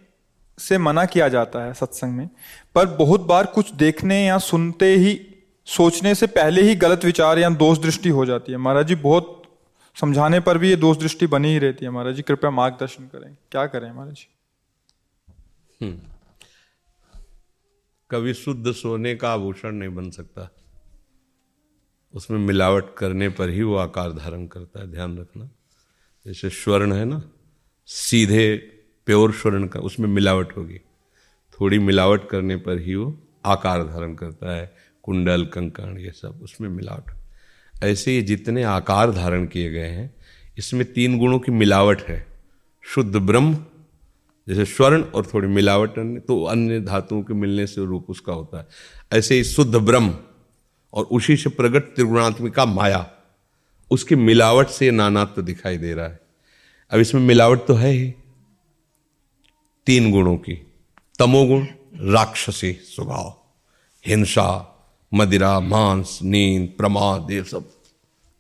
से 0.59 0.77
मना 0.77 1.05
किया 1.05 1.29
जाता 1.29 1.63
है 1.65 1.73
सत्संग 1.73 2.13
में, 2.13 2.29
पर 2.75 2.85
बहुत 2.87 3.21
बार 3.21 3.45
कुछ 3.45 3.73
देखने 3.73 4.25
या 4.25 4.37
सुनते 4.37 4.95
ही, 4.95 5.35
सोचने 5.65 6.15
से 6.15 6.27
पहले 6.27 6.61
ही 6.61 6.75
गलत 6.75 7.05
विचार 7.05 7.39
या 7.39 7.49
दोष 7.49 7.77
दृष्टि 7.77 8.09
हो 8.09 8.25
जाती 8.25 8.51
है। 8.51 8.57
महाराज 8.57 8.87
जी, 8.87 8.95
बहुत 8.95 9.43
समझाने 9.95 10.39
पर 10.39 10.57
भी 10.57 10.69
ये 10.69 10.75
दोष 10.75 10.97
दृष्टि 10.97 11.27
बनी 11.27 11.47
ही 11.47 11.59
रहती 11.59 11.85
है। 11.85 11.91
महाराज 11.91 12.15
जी, 12.15 12.21
कृपया 12.21 12.51
मार्गदर्शन 12.51 13.03
करें। 13.03 13.37
क्या 13.51 13.65
करें 13.65 13.91
महाराज 13.91 14.13
जी? 14.13 14.27
हम्म। 15.81 15.99
कभी 18.11 18.33
शुद्ध 18.33 18.71
सोने 18.71 19.15
का 19.15 19.33
आभूषण 19.33 19.71
नहीं 19.71 19.95
बन 19.95 20.09
सकता। 20.09 20.49
उसमें 22.13 22.39
मिलावट 22.39 22.95
करने 22.97 23.29
पर 23.29 23.49
ही 23.49 23.63
वो 23.63 23.75
आकार 23.75 24.11
धारण 24.11 24.47
करता 24.47 24.79
है, 24.79 24.91
ध्यान 24.91 25.17
रखना। 25.17 25.49
जैसे 26.25 26.49
स्वर्ण 26.49 26.93
है 26.93 27.05
ना, 27.05 27.21
सीधे 27.85 28.55
प्योर 29.05 29.31
स्वर्ण 29.33 29.67
का 29.67 29.79
उसमें 29.79 30.07
मिलावट 30.07 30.57
होगी। 30.57 30.79
थोड़ी 31.53 31.79
मिलावट 31.79 32.27
करने 32.29 32.55
पर 32.55 32.79
ही 32.79 32.95
वो 32.95 33.23
आकार 33.45 33.83
धारण 33.83 34.15
करता 34.15 34.55
है, 34.55 34.75
कुंडल, 35.03 35.45
कंकण, 35.45 35.97
ये 35.97 36.11
सब 36.11 36.39
उसमें 36.43 36.69
मिलावट। 36.69 37.11
ऐसे 37.83 38.11
ही 38.11 38.21
जितने 38.21 38.63
आकार 38.63 39.11
धारण 39.11 39.45
किए 39.45 39.69
गए 39.71 39.87
हैं, 39.87 40.15
इसमें 40.57 40.93
तीन 40.93 41.17
गुणों 41.17 41.39
की 41.39 41.51
मिलावट 41.51 42.01
है। 42.01 42.27
शुद्ध 42.83 43.15
ब्रह्म, 43.15 43.57
जैसे 44.47 44.65
स्वर्ण 44.65 45.01
और 45.01 45.25
थोड़ी 45.25 45.47
मिलावट 45.47 45.99
अन्य 45.99 46.19
तो 46.19 46.43
अन्य 46.43 46.79
धातुओं 46.79 47.21
के 47.23 47.33
मिलने 47.33 47.67
से 47.67 47.85
रूप 47.85 48.09
उसका 48.09 48.33
होता 48.33 48.57
है। 48.57 48.67
ऐसे 49.13 49.35
ही 49.35 49.43
शुद्ध 49.43 49.75
ब्रह्म 49.75 50.17
और 50.93 51.03
उसी 51.03 51.37
से 51.37 51.49
प्रगट 51.49 51.81
त्रिगुणात्मिका 51.81 52.65
माया, 52.65 53.11
उसकी 53.91 54.15
मिलावट 54.15 54.67
से 54.67 54.91
नानात्व 54.91 55.41
दिखाई 55.41 55.77
दे 55.77 55.93
रहा 55.93 56.07
है। 56.07 56.19
अब 56.91 56.99
इसमें 56.99 57.21
मिलावट 57.21 57.65
तो 57.67 57.73
है 57.73 57.91
ही। 57.91 58.13
तीन 59.85 60.11
गुणों 60.11 60.37
की। 60.37 60.73
तमोगुण, 61.19 61.65
राक्षसी 61.95 62.73
स्वभाव, 62.73 63.41
हिंसा, 64.07 64.73
मदिरा, 65.13 65.59
मांस, 65.59 66.19
नींद, 66.23 66.73
प्रमाद, 66.77 67.31
ये 67.31 67.43
सब। 67.43 67.71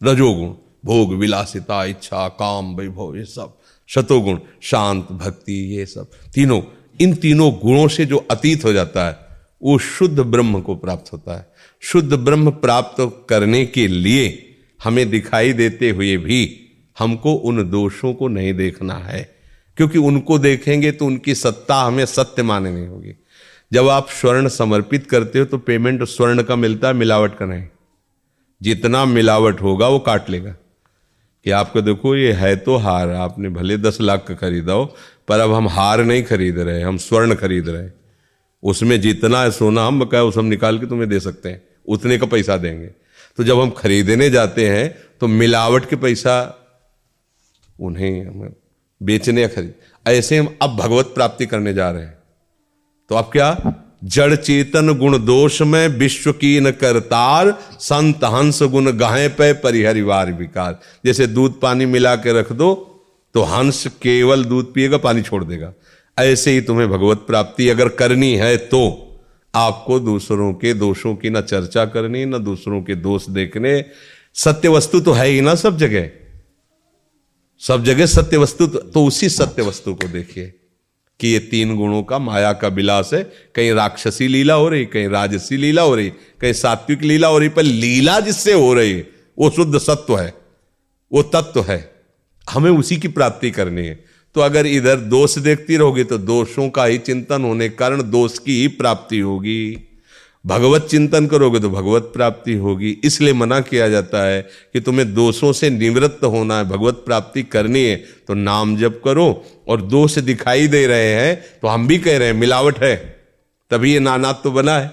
रजोगुण, 0.03 0.49
भोग, 0.85 1.13
विलासिता, 1.13 1.85
इच्छा, 1.85 2.27
काम, 2.27 2.75
वैभव, 2.75 3.17
ये 3.17 3.25
सब। 3.25 3.57
शतोगुण, 3.87 4.39
शांत, 4.61 5.11
भक्ति, 5.11 5.53
ये 5.53 5.85
सब। 5.85 6.11
तीनों, 6.33 6.61
इन 7.01 7.15
तीनों 7.15 7.51
गुणों 7.53 7.87
से 7.87 8.05
जो 8.05 8.17
अतीत 8.17 8.65
हो 8.65 8.73
जाता 8.73 9.07
है, 9.07 9.27
वो 9.61 9.77
शुद्ध 9.77 10.19
ब्रह्म 10.19 10.61
को 10.61 10.75
प्राप्त 10.75 11.13
होता 11.13 11.37
है। 11.37 11.53
शुद्ध 11.81 12.13
ब्रह्म 12.13 12.51
प्राप्त 12.51 13.25
करने 13.29 13.65
के 13.65 13.87
लिए 13.87 14.55
हमें 14.83 15.09
दिखाई 15.09 15.53
देते 15.53 15.89
हुए 15.89 16.17
भी 16.17 16.59
हमको 16.99 17.33
उन 17.33 17.69
दोषों 17.69 18.13
को 18.13 18.27
नहीं 18.27 18.53
देखना 18.53 18.93
है। 18.93 19.35
क्योंकि 19.77 19.97
उनको 19.97 20.39
देखेंगे 20.39 20.91
तो 20.91 21.05
उनकी 21.05 21.35
सत्ता 21.35 21.75
हमें 21.75 22.05
सत्य 22.05 22.43
माने 22.43 22.71
नहीं 22.71 22.87
होगी। 22.87 23.13
जब 23.73 23.87
आप 23.87 24.09
स्वर्ण 24.09 24.47
समर्पित 24.47 25.09
करते 25.09 25.39
हो 25.39 25.45
तो 25.45 25.57
पेमेंट 25.57 26.03
स्वर्ण 26.03 26.43
का 26.43 26.55
मिलता 26.55 26.87
है, 26.87 26.93
मिलावट 26.93 27.37
का 27.37 27.45
नहीं। 27.45 27.65
जितना 28.61 29.05
मिलावट 29.05 29.61
होगा 29.61 29.87
वो 29.87 29.99
काट 29.99 30.29
लेगा। 30.29 30.55
कि 31.43 31.51
आपको 31.51 31.81
देखो, 31.81 32.15
ये 32.15 32.31
है 32.31 32.55
तो 32.55 32.75
हार, 32.75 33.09
आपने 33.09 33.49
भले 33.49 33.77
दस 33.77 33.97
लाख 34.01 34.25
का 34.27 34.33
खरीदा 34.33 34.73
हो, 34.73 34.95
पर 35.27 35.39
अब 35.39 35.53
हम 35.53 35.67
हार 35.67 36.03
नहीं 36.03 36.23
खरीद 36.23 36.59
रहे, 36.59 36.81
हम 36.81 36.97
स्वर्ण 36.97 37.35
खरीद 37.35 37.69
रहे। 37.69 37.89
उसमें 38.63 39.01
जितना 39.01 39.41
है 39.41 39.51
सोना 39.51 39.87
हम 39.87 39.99
बकाया 39.99 40.23
उस 40.23 40.37
हम 40.37 40.45
निकाल 40.45 40.79
के 40.79 40.85
तुम्हें 40.85 41.09
दे 41.09 41.19
सकते 41.19 41.49
हैं। 41.49 41.66
उतने 41.87 42.17
का 42.17 42.25
पैसा 42.25 42.57
देंगे। 42.57 42.87
तो 43.37 43.43
जब 43.43 43.59
हम 43.59 43.69
खरीदने 43.69 44.29
जाते 44.29 44.69
हैं 44.69 44.87
तो 45.21 45.27
मिलावट 45.27 45.89
के 45.89 45.95
पैसा 45.95 46.35
उन्हें 47.79 48.49
बेचने 49.01 49.41
या 49.41 49.47
खरीद, 49.47 49.73
ऐसे 50.05 50.37
हम 50.37 50.47
अब 50.61 50.75
भगवत 50.75 51.05
प्राप्ति 51.05 51.45
करने 51.45 51.73
जा 51.73 51.89
रहे 51.91 52.01
हैं। 52.01 52.17
तो 53.09 53.15
अब 53.15 53.29
क्या? 53.31 53.73
जड़ 54.03 54.35
चेतन 54.35 54.93
गुण 54.93 55.17
दोष 55.25 55.61
में 55.61 55.87
विश्व 55.87 56.31
की 56.31 56.59
न 56.59 56.71
करतार, 56.71 57.51
संत 57.79 58.23
हंस 58.23 58.61
गुण 58.63 58.91
गाहे 58.91 59.27
पे 59.29 59.51
परिहरिवार 59.53 60.31
विकार। 60.31 60.79
जैसे 61.05 61.27
दूध 61.27 61.59
पानी 61.61 61.85
मिला 61.85 62.15
के 62.15 62.39
रख 62.39 62.51
दो 62.51 62.73
तो 63.35 63.41
हंस 63.43 63.85
केवल 64.01 64.43
दूध 64.45 64.73
पिएगा, 64.73 64.97
पानी 64.97 65.21
छोड़ 65.21 65.43
देगा। 65.43 65.73
ऐसे 66.17 66.51
ही 66.51 66.61
तुम्हें 66.61 66.89
भगवत 66.89 67.17
प्राप्ति 67.17 67.69
अगर 67.69 67.89
करनी 67.89 68.33
है 68.35 68.55
तो। 68.57 69.06
आपको 69.57 69.99
दूसरों 69.99 70.53
के 70.53 70.73
दोषों 70.73 71.15
की 71.15 71.29
ना 71.29 71.41
चर्चा 71.41 71.85
करनी 71.85 72.25
ना 72.25 72.37
दूसरों 72.37 72.81
के 72.83 72.95
दोष 72.95 73.29
देखने। 73.29 73.85
सत्य 74.35 74.67
वस्तु 74.67 74.99
तो 74.99 75.11
है 75.11 75.27
ही 75.27 75.41
ना 75.41 75.55
सब 75.55 75.77
जगह। 75.77 76.09
सब 77.61 77.83
जगह 77.83 78.05
सत्य 78.05 78.37
वस्तु 78.37 78.67
तो, 78.67 78.79
तो 78.79 79.05
उसी 79.05 79.29
सत्य 79.29 79.61
वस्तु 79.61 79.93
को 79.93 80.07
देखिए 80.07 80.53
कि 81.19 81.27
ये 81.27 81.39
तीन 81.39 81.75
गुणों 81.75 82.03
का 82.03 82.19
माया 82.19 82.53
का 82.53 82.67
विलास 82.67 83.09
है। 83.13 83.23
कहीं 83.55 83.71
राक्षसी 83.71 84.27
लीला 84.27 84.53
हो 84.53 84.69
रही 84.69 84.85
कहीं 84.85 85.07
राजसी 85.09 85.57
लीला 85.57 85.81
हो 85.81 85.95
रही 85.95 86.09
कहीं 86.41 86.53
सात्विक 86.53 87.03
लीला 87.03 87.27
हो 87.27 87.39
रही 87.39 87.49
पर 87.49 87.63
लीला 87.63 88.19
जिससे 88.19 88.53
हो 88.53 88.73
रही 88.73 88.93
वो 89.37 89.49
शुद्ध 89.49 89.77
सत्व 89.77 90.17
है 90.17 90.33
वो 91.11 91.23
तत्व 91.23 91.61
है। 91.63 91.79
हमें 92.47 92.71
उसी 92.71 92.97
की 92.97 93.07
प्राप्ति 93.07 93.51
करनी 93.51 93.85
है। 93.85 94.06
तो 94.35 94.41
अगर 94.41 94.67
इधर 94.67 94.95
दोष 94.95 95.37
देखती 95.37 95.77
रहोगे 95.77 96.03
तो 96.03 96.17
दोषों 96.17 96.69
का 96.69 96.85
ही 96.85 96.97
चिंतन 96.97 97.43
होने 97.43 97.69
के 97.69 97.75
कारण 97.75 98.01
दोष 98.01 98.37
की 98.39 98.59
ही 98.61 98.67
प्राप्ति 98.67 99.19
होगी। 99.19 99.77
भगवत 100.45 100.85
चिंतन 100.85 101.27
करोगे 101.27 101.59
तो 101.59 101.69
भगवत 101.69 102.11
प्राप्ति 102.13 102.53
होगी। 102.55 102.91
इसलिए 103.03 103.33
मना 103.33 103.59
किया 103.59 103.87
जाता 103.89 104.23
है 104.23 104.41
कि 104.73 104.79
तुम्हें 104.79 105.13
दोषों 105.13 105.51
से 105.53 105.69
निवृत्त 105.69 106.23
होना 106.23 106.57
है, 106.57 106.63
भगवत 106.63 107.01
प्राप्ति 107.05 107.43
करनी 107.43 107.83
है 107.83 107.95
तो 108.27 108.33
नाम 108.33 108.75
जप 108.77 109.01
करो 109.05 109.45
और 109.67 109.81
दोष 109.81 110.17
दिखाई 110.19 110.67
दे 110.67 110.85
रहे 110.87 111.13
हैं 111.13 111.35
तो 111.61 111.67
हम 111.67 111.87
भी 111.87 111.97
कह 111.97 112.17
रहे 112.17 112.27
हैं, 112.27 112.35
मिलावट 112.35 112.79
है। 112.79 112.95
तभी 113.71 113.93
ये 113.93 113.99
नानात 113.99 114.41
तो 114.43 114.51
बना 114.51 114.77
है। 114.79 114.91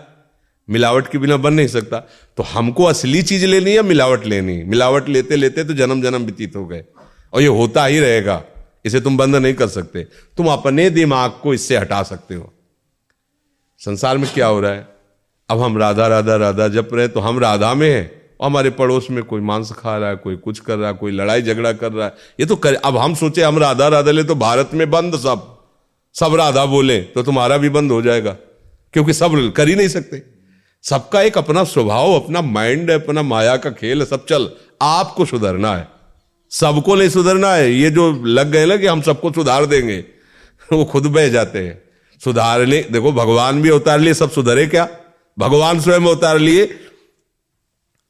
मिलावट 0.68 1.10
के 1.10 1.18
बिना 1.18 1.36
बन 1.36 1.54
नहीं 1.54 1.68
सकता। 1.68 1.98
तो 2.36 2.42
हमको 2.42 2.84
असली 2.84 3.22
चीज़ 3.22 3.46
लेनी 3.46 3.72
है 3.72 3.82
मिलावट 3.82 4.26
लेनी 4.26 4.62
मिलावट 4.64 5.08
लेते 5.08 5.36
लेते 5.36 5.64
तो 5.64 5.74
जन्म 5.74 6.02
जन्म 6.02 6.24
व्यतीत 6.24 6.56
हो 6.56 6.64
गए। 6.66 6.84
और 7.32 7.42
ये 7.42 7.48
होता 7.48 7.84
ही 7.86 7.98
रहेगा। 8.00 8.42
इसे 8.84 9.00
तुम 9.00 9.16
बंद 9.16 9.36
नहीं 9.36 9.54
कर 9.54 9.68
सकते। 9.68 10.02
तुम 10.36 10.46
अपने 10.46 10.90
दिमाग 10.90 11.30
को 11.42 11.54
इससे 11.54 11.76
हटा 11.76 12.02
सकते 12.02 12.34
हो। 12.34 12.52
संसार 13.80 14.18
में 14.18 14.28
क्या 14.34 14.46
हो 14.46 14.60
रहा 14.60 14.72
है? 14.72 14.88
अब 15.50 15.60
हम 15.60 15.78
राधा 15.78 16.06
राधा 16.06 16.36
राधा 16.36 16.68
जप 16.68 16.88
रहे 16.92 17.08
तो 17.08 17.20
हम 17.20 17.38
राधा 17.38 17.74
में 17.74 17.90
हैं 17.90 18.22
और 18.40 18.46
हमारे 18.46 18.70
पड़ोस 18.70 19.06
में 19.10 19.22
कोई 19.24 19.40
मांस 19.40 19.72
खा 19.72 19.96
रहा 19.96 20.08
है, 20.08 20.16
कोई 20.16 20.36
कुछ 20.36 20.58
कर 20.58 20.76
रहा 20.76 20.90
है, 20.90 20.94
कोई 20.94 21.12
लड़ाई 21.12 21.42
झगड़ा 21.42 21.72
कर 21.72 21.92
रहा 21.92 22.06
है। 22.06 22.14
ये 22.40 22.46
तो 22.46 22.56
कर, 22.56 22.74
अब 22.74 22.96
हम 22.96 23.14
सोचे 23.14 23.42
हम 23.42 23.58
राधा 23.58 23.88
राधा 23.88 24.10
ले 24.10 24.24
तो 24.24 24.34
भारत 24.34 24.70
में 24.74 24.90
बंद 24.90 25.16
सब। 25.16 25.50
सब 26.14 26.34
राधा 26.34 26.64
बोले 26.66 27.00
तो 27.00 27.22
तुम्हारा 27.22 27.56
भी 27.58 27.68
बंद 27.68 27.92
हो 27.92 28.02
जाएगा। 28.02 28.36
क्योंकि 28.94 29.12
सब 29.12 29.52
कर 29.56 29.68
ही 29.68 29.74
नहीं 29.74 29.88
सकते। 29.88 30.22
सबका 30.84 31.22
एक 31.22 31.38
अपना 31.38 31.64
स्वभाव, 31.64 32.12
अपना 32.12 32.40
माइंड 32.40 32.90
अपना 32.90 33.22
माया 33.22 33.56
का 33.56 33.70
खेल 33.70 34.04
सब 34.04 34.26
चल, 34.26 34.50
आपको 34.82 35.24
सुधरना 35.24 35.74
है। 35.76 35.88
सबको 36.60 36.94
नहीं 36.94 37.08
सुधरना 37.08 37.54
है। 37.54 37.72
ये 37.72 37.90
जो 37.90 38.24
लग 38.24 38.50
गए 38.50 38.66
ना 38.66 38.76
कि 38.76 38.86
हम 38.86 39.02
सबको 39.02 39.32
सुधार 39.32 39.66
देंगे, 39.66 40.04
वो 40.72 40.84
खुद 40.84 41.06
बह 41.06 41.28
जाते 41.28 41.58
हैं। 41.58 41.82
सुधारने, 42.24 42.86
देखो, 42.92 43.12
भगवान 43.12 43.62
भी 43.62 43.70
उतार 43.70 43.98
लिए, 43.98 44.14
सब 44.14 44.30
सुधरे 44.30 44.66
क्या? 44.66 44.88
भगवान 45.38 45.80
स्वयं 45.80 46.00
उतार 46.00 46.38
लिए। 46.38 46.80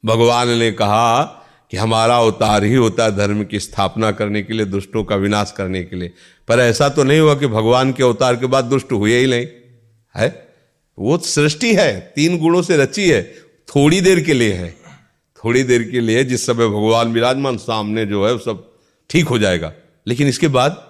भगवान 0.04 0.48
ने 0.48 0.72
कहा 0.72 1.22
कि 1.70 1.76
हमारा 1.76 2.16
अवतार 2.16 2.64
ही 2.64 2.74
होता 2.74 3.04
है 3.04 3.16
धर्म 3.16 3.44
की 3.44 3.60
स्थापना 3.60 4.12
करने 4.12 4.42
के 4.42 4.54
लिए, 4.54 4.66
दुष्टों 4.66 5.04
का 5.04 5.16
विनाश 5.16 5.54
करने 5.56 5.84
के 5.84 5.96
लिए। 5.96 6.12
पर 6.48 6.58
ऐसा 6.58 6.88
तो 6.88 7.04
नहीं 7.04 7.20
हुआ 7.20 7.34
कि 7.34 7.46
भगवान 7.46 7.92
के 7.92 8.02
अवतार 8.02 8.36
के 8.36 8.46
बाद 8.46 8.64
दुष्ट 8.64 8.92
हुए 8.92 9.18
ही 9.18 9.26
नहीं। 9.26 9.46
है? 10.16 10.48
वो 10.98 11.18
सृष्टि 11.18 11.74
है, 11.74 12.12
तीन 12.16 12.38
गुणों 12.38 12.62
से 12.62 12.76
रची 12.76 13.08
है, 13.08 13.22
थोड़ी 13.68 14.00
देर 14.00 14.20
के 14.20 14.34
लिए 14.34 14.52
है। 14.52 14.84
थोड़ी 15.44 15.62
देर 15.62 15.82
के 15.82 16.00
लिए 16.00 16.24
जिस 16.24 16.46
समय 16.46 16.68
भगवान 16.68 17.12
विराजमान 17.12 17.56
सामने 17.56 18.06
जो 18.06 18.26
है 18.26 18.36
सब 18.38 18.64
ठीक 19.10 19.28
हो 19.28 19.38
जाएगा। 19.38 19.72
लेकिन 20.06 20.28
इसके 20.28 20.48
बाद 20.48 20.82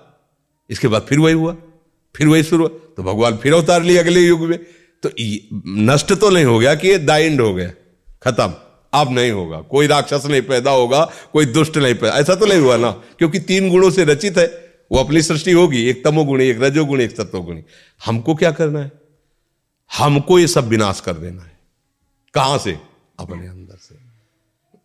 इसके 0.70 0.88
बाद 0.88 1.06
फिर 1.08 1.18
वही 1.18 1.34
हुआ, 1.34 1.56
फिर 2.14 2.28
वही 2.28 2.42
शुरू 2.42 2.68
तो 2.68 3.02
भगवान 3.02 3.36
फिर 3.36 3.52
उतार 3.52 3.82
लिया 3.82 4.02
अगले 4.02 4.20
युग 4.20 4.40
में। 4.40 4.58
तो 5.02 5.10
नष्ट 5.84 6.12
तो 6.12 6.30
नहीं 6.30 6.44
हो 6.44 6.58
गया 6.58 6.74
कि 6.74 6.88
ये 6.88 6.98
दाइंड 6.98 7.40
हो 7.40 7.54
गया, 7.54 7.70
खत्म। 8.22 8.54
अब 8.92 9.10
नहीं 9.10 9.30
होगा। 9.30 9.60
कोई 9.60 9.86
राक्षस 9.86 10.26
नहीं 10.26 10.42
पैदा 10.42 10.70
होगा, 10.70 11.04
कोई 11.32 11.46
दुष्ट 11.46 11.76
नहीं 11.76 11.94
पैदा। 11.94 12.14
ऐसा 12.14 12.34
तो 12.34 12.46
नहीं 12.46 12.60
हुआ 12.60 12.76
ना, 12.76 12.90
क्योंकि 12.90 13.38
तीन 13.40 13.68
गुणों 13.70 13.90
से 13.90 14.04
रचित 14.04 14.38
है। 14.38 14.46
वो 14.92 14.98
अपनी 14.98 15.22
सृष्टि 15.22 15.52
होगी, 15.52 15.84
एक 15.86 16.04
तमोगुणी, 16.04 16.44
एक 16.44 16.62
रजोगुणी, 16.62 17.04
एक 17.04 17.16
सत्वगुणी। 17.16 17.62
हमको 18.06 18.34
क्या 18.34 18.50
करना 18.50 18.80
है? 18.80 18.90
हमको 19.90 20.38
ये 20.38 20.46
सब 20.46 20.68
विनाश 20.68 21.00
कर 21.00 21.14
देना 21.14 21.42
है। 21.42 21.58
कहाँ 22.34 22.58
से? 22.58 22.78
अपने 23.18 23.46
अंदर 23.48 23.78
से। 23.80 24.03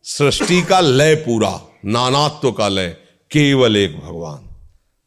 सृष्टि 0.03 0.62
का 0.62 0.79
लय 0.79 1.15
पूरा, 1.15 1.62
नानात्व 1.86 2.51
का 2.51 2.68
लय, 2.68 2.88
केवल 3.32 3.77
एक 3.77 4.00
भगवान। 4.00 4.56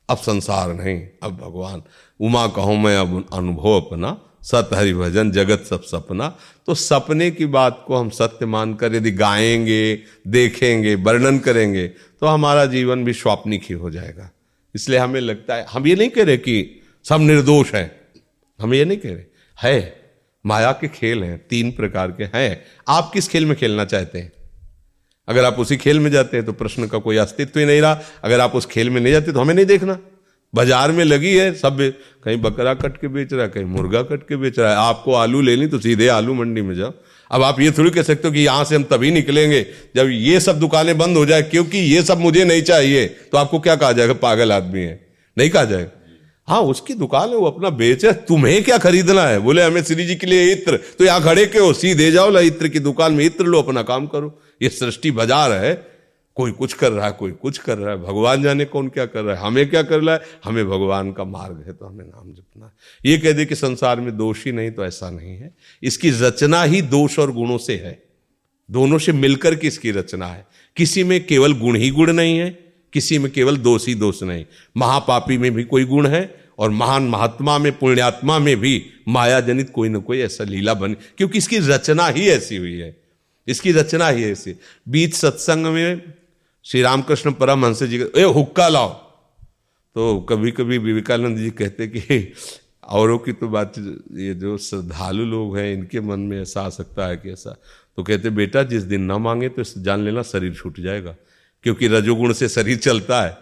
अब 0.08 0.18
संसार 0.18 0.74
नहीं, 0.74 1.08
अब 1.22 1.36
भगवान। 1.36 1.82
उमा 2.20 2.46
कहूँ 2.46 2.78
मैं 2.78 2.96
अब 2.96 3.28
अनुभव 3.32 3.80
अपना, 3.80 4.18
सत 4.42 4.70
हरि 4.74 4.94
भजन, 4.94 5.30
जगत 5.30 5.64
सब 5.70 5.82
सपना। 5.82 6.36
तो 6.66 6.74
सपने 6.74 7.30
की 7.30 7.46
बात 7.46 7.84
को 7.86 7.96
हम 7.96 8.10
सत्य 8.10 8.46
मानकर 8.46 8.94
यदि 8.94 9.10
गाएँगे, 9.10 10.02
देखेंगे, 10.28 10.94
वर्णन 10.94 11.38
करेंगे 11.38 11.88
तो 11.88 12.26
हमारा 12.26 12.66
जीवन 12.66 13.04
भी 13.04 13.12
स्वाप्निक 13.12 13.62
ही 13.64 13.74
हो 13.74 13.90
जाएगा। 13.90 14.30
इसलिए 14.74 14.98
हमें 14.98 15.20
लगता 15.20 15.54
है, 15.54 15.66
हम 15.70 15.86
ये 15.86 15.94
नहीं 15.94 16.10
कह 16.10 16.24
रहे 16.24 16.36
कि 16.36 16.80
सब 17.04 17.20
निर्दोष 17.20 17.74
है। 17.74 18.00
हम 18.60 18.74
ये 18.74 18.84
नहीं 18.84 18.98
कह 18.98 19.08
रहे। 19.08 19.24
है, 19.58 20.00
माया 20.46 20.72
के 20.72 20.88
खेल 20.88 21.24
हैं, 21.24 21.46
तीन 21.50 21.72
प्रकार 21.72 22.10
के 22.10 22.38
हैं। 22.38 22.62
आप 22.88 23.10
किस 23.14 23.28
खेल 23.28 23.46
में 23.46 23.56
खेलना 23.56 23.84
चाहते 23.84 24.18
हैं? 24.18 24.32
अगर 25.32 25.44
आप 25.44 25.58
उसी 25.58 25.76
खेल 25.78 26.00
में 26.00 26.10
जाते 26.10 26.36
हैं 26.36 26.46
तो 26.46 26.52
प्रश्न 26.54 26.86
का 26.86 26.98
कोई 27.00 27.16
अस्तित्व 27.18 27.60
ही 27.60 27.66
नहीं 27.66 27.80
रहा। 27.80 28.00
अगर 28.24 28.40
आप 28.40 28.54
उस 28.54 28.66
खेल 28.68 28.90
में 28.90 29.00
नहीं 29.00 29.12
जाते 29.12 29.32
तो 29.32 29.40
हमें 29.40 29.54
नहीं 29.54 29.66
देखना। 29.66 29.98
बाज़ार 30.54 30.92
में 30.92 31.04
लगी 31.04 31.34
है, 31.34 31.52
सब 31.54 31.78
कहीं 32.24 32.40
बकरा 32.40 32.74
कट 32.76 32.96
के 32.96 33.08
बेच 33.10 33.32
रहा 33.32 33.42
है, 33.42 33.48
कहीं 33.50 33.64
मुर्गा 33.66 34.02
कट 34.04 34.26
के 34.28 34.36
बेच 34.36 34.58
रहा 34.58 34.70
है। 34.70 34.76
आपको 34.78 35.14
आलू 35.16 35.40
लेनी 35.42 35.66
तो 35.66 35.78
सीधे 35.80 36.08
आलू 36.10 36.34
मंडी 36.34 36.62
में 36.62 36.74
जाओ। 36.76 36.92
अब 37.30 37.42
आप 37.42 37.60
ये 37.60 37.70
थोड़ी 37.70 37.90
कह 37.90 38.02
सकते 38.02 38.28
हो 38.28 38.34
कि 38.34 38.40
यहाँ 38.40 38.64
से 38.64 38.76
हम 38.76 38.82
तभी 38.84 39.10
निकलेंगे 39.10 39.64
जब 39.96 40.08
ये 40.10 40.40
सब 40.40 40.58
दुकानें 40.60 40.96
बंद 40.98 41.16
हो 41.16 41.24
जाए, 41.26 41.42
क्योंकि 41.44 41.78
ये 41.78 42.02
सब 42.02 42.18
मुझे 42.20 42.44
नहीं 42.44 42.62
चाहिए। 42.64 43.06
तो 43.06 43.38
आपको 43.38 43.60
क्या 43.60 43.76
कहा 43.76 43.92
जाएगा? 43.92 44.12
पागल 44.14 44.52
आदमी 44.52 44.80
है। 44.80 45.00
नहीं 45.36 45.50
कहा 45.50 45.64
जाएगा। 45.64 45.90
हाँ 46.48 46.60
उसकी 46.62 46.94
दुकान 46.94 47.28
है, 47.28 47.36
वो 47.36 47.46
अपना 47.46 47.70
बेचे 47.72 48.12
तुम्हें 48.28 48.62
क्या 48.64 48.78
खरीदना 48.78 49.22
है? 49.22 49.38
बोले, 49.40 49.62
हमें 49.62 49.82
श्री 49.82 50.04
जी 50.04 50.14
के 50.14 50.26
लिए 50.26 50.52
इत्र। 50.52 50.76
तो 50.98 51.04
यहाँ 51.04 51.22
खड़े 51.22 51.46
के 51.46 51.58
हो? 51.58 51.72
सीधे 51.74 52.10
जाओ 52.10 52.30
ला 52.30 52.40
इत्र 52.42 52.68
की 52.68 52.78
दुकान 52.80 53.12
में 53.12 53.24
इत्र 53.24 53.44
लो, 53.44 53.62
अपना 53.62 53.82
काम 53.84 54.06
करो। 54.06 54.38
ये 54.62 54.68
सृष्टि 54.70 55.10
बाज़ार 55.10 55.52
है, 55.54 55.74
कोई 56.36 56.52
कुछ 56.52 56.72
कर 56.72 56.92
रहा 56.92 57.06
है, 57.06 57.12
कोई 57.12 57.30
कुछ 57.32 57.58
कर 57.58 57.78
रहा 57.78 57.90
है, 57.90 58.00
भगवान 58.00 58.42
जाने 58.42 58.64
कौन 58.64 58.88
क्या 58.88 59.04
कर 59.06 59.22
रहा 59.22 59.34
है, 59.36 59.42
हमें 59.42 59.68
क्या 59.70 59.82
कर 59.82 60.00
रहा 60.00 60.14
है, 60.14 60.20
हमें 60.44 60.64
भगवान 60.66 61.12
का 61.12 61.24
मार्ग 61.24 61.64
है 61.66 61.72
तो 61.72 61.86
हमें 61.86 62.04
नाम 62.04 62.32
जपना 62.32 62.66
है। 62.66 62.72
ये 63.04 63.18
कह 63.18 63.32
दे 63.32 63.44
कि 63.44 63.54
संसार 63.54 64.00
में 64.00 64.16
दोष 64.16 64.44
ही 64.46 64.52
नहीं 64.52 64.70
तो 64.70 64.84
ऐसा 64.84 65.10
नहीं 65.10 65.36
है। 65.36 65.54
इसकी 65.82 66.10
रचना 66.20 66.62
ही 66.62 66.82
दोष 66.82 67.18
और 67.18 67.32
गुणों 67.32 67.58
से 67.58 67.76
है। 67.76 68.02
दोनों 68.68 68.98
से 68.98 69.12
मिलकर 69.12 69.54
के 69.54 69.66
इसकी 69.66 69.90
रचना 69.90 70.26
है? 70.26 70.46
किसी 70.76 71.04
में 71.04 71.24
केवल 71.26 71.52
गुण 71.52 71.76
ही 71.76 71.90
गुण 71.90 72.12
नहीं 72.12 72.38
है, 72.38 72.50
किसी 72.92 73.18
में 73.18 73.30
केवल 73.32 73.56
दोष 73.58 73.86
ही 73.86 73.94
दोष 73.94 74.22
नहीं। 74.22 74.44
महापापी 74.76 75.38
में 75.38 75.50
भी 75.54 75.64
कोई 75.64 75.84
गुण 75.84 76.06
है 76.06 76.22
और 76.58 76.70
महान 76.70 77.08
महात्मा 77.08 77.58
में, 77.58 77.72
पुण्यात्मा 77.78 78.38
में 78.38 78.56
भी 78.56 78.84
माया 79.08 79.40
जनित 79.40 79.70
कोई 79.70 79.88
ना 79.88 79.98
कोई 79.98 80.20
ऐसा 80.20 80.44
लीला 80.44 80.74
बनी, 80.74 80.94
क्योंकि 81.18 81.38
इसकी 81.38 81.58
रचना 81.68 82.06
ही 82.08 82.28
ऐसी 82.30 82.56
हुई 82.56 82.78
है। 82.78 82.96
इसकी 83.48 83.72
रचना 83.72 84.08
ही 84.08 84.22
है 84.22 84.30
ऐसी। 84.30 84.54
बीच 84.88 85.14
सत्संग 85.14 85.66
में 85.66 86.14
श्री 86.64 86.82
रामकृष्ण 86.82 87.32
परमहंस 87.32 87.82
जी 87.82 88.02
ए, 88.16 88.22
हुक्का 88.22 88.68
लाओ। 88.68 88.88
तो 89.94 90.20
कभी 90.20 90.50
कभी 90.50 90.78
विवेकानंद 90.78 91.38
जी 91.38 91.50
कहते 91.50 91.86
कि, 91.86 92.32
औरों 92.84 93.18
की 93.18 93.32
तो 93.32 93.48
बात, 93.48 93.72
ये 94.12 94.34
जो 94.34 94.58
श्रद्धालु 94.58 95.24
लोग 95.24 95.56
हैं, 95.58 95.74
इनके 95.74 96.00
मन 96.00 96.20
में 96.20 96.42
ऐसा 96.42 96.62
आ 96.62 96.68
सकता 96.68 97.06
है 97.06 97.16
कि 97.16 97.32
ऐसा। 97.32 97.56
तो 97.96 98.02
कहते, 98.02 98.30
बेटा, 98.30 98.62
जिस 98.62 98.82
दिन 98.82 99.02
ना 99.02 99.18
मांगे 99.18 99.48
तो 99.48 99.62
जान 99.82 100.04
लेना, 100.04 100.22
शरीर 100.22 100.54
छूट 100.54 100.80
जाएगा, 100.80 101.14
क्योंकि 101.62 101.88
रजोगुण 101.88 102.32
से 102.32 102.48
शरीर 102.48 102.78
चलता 102.78 103.22
है। 103.22 103.38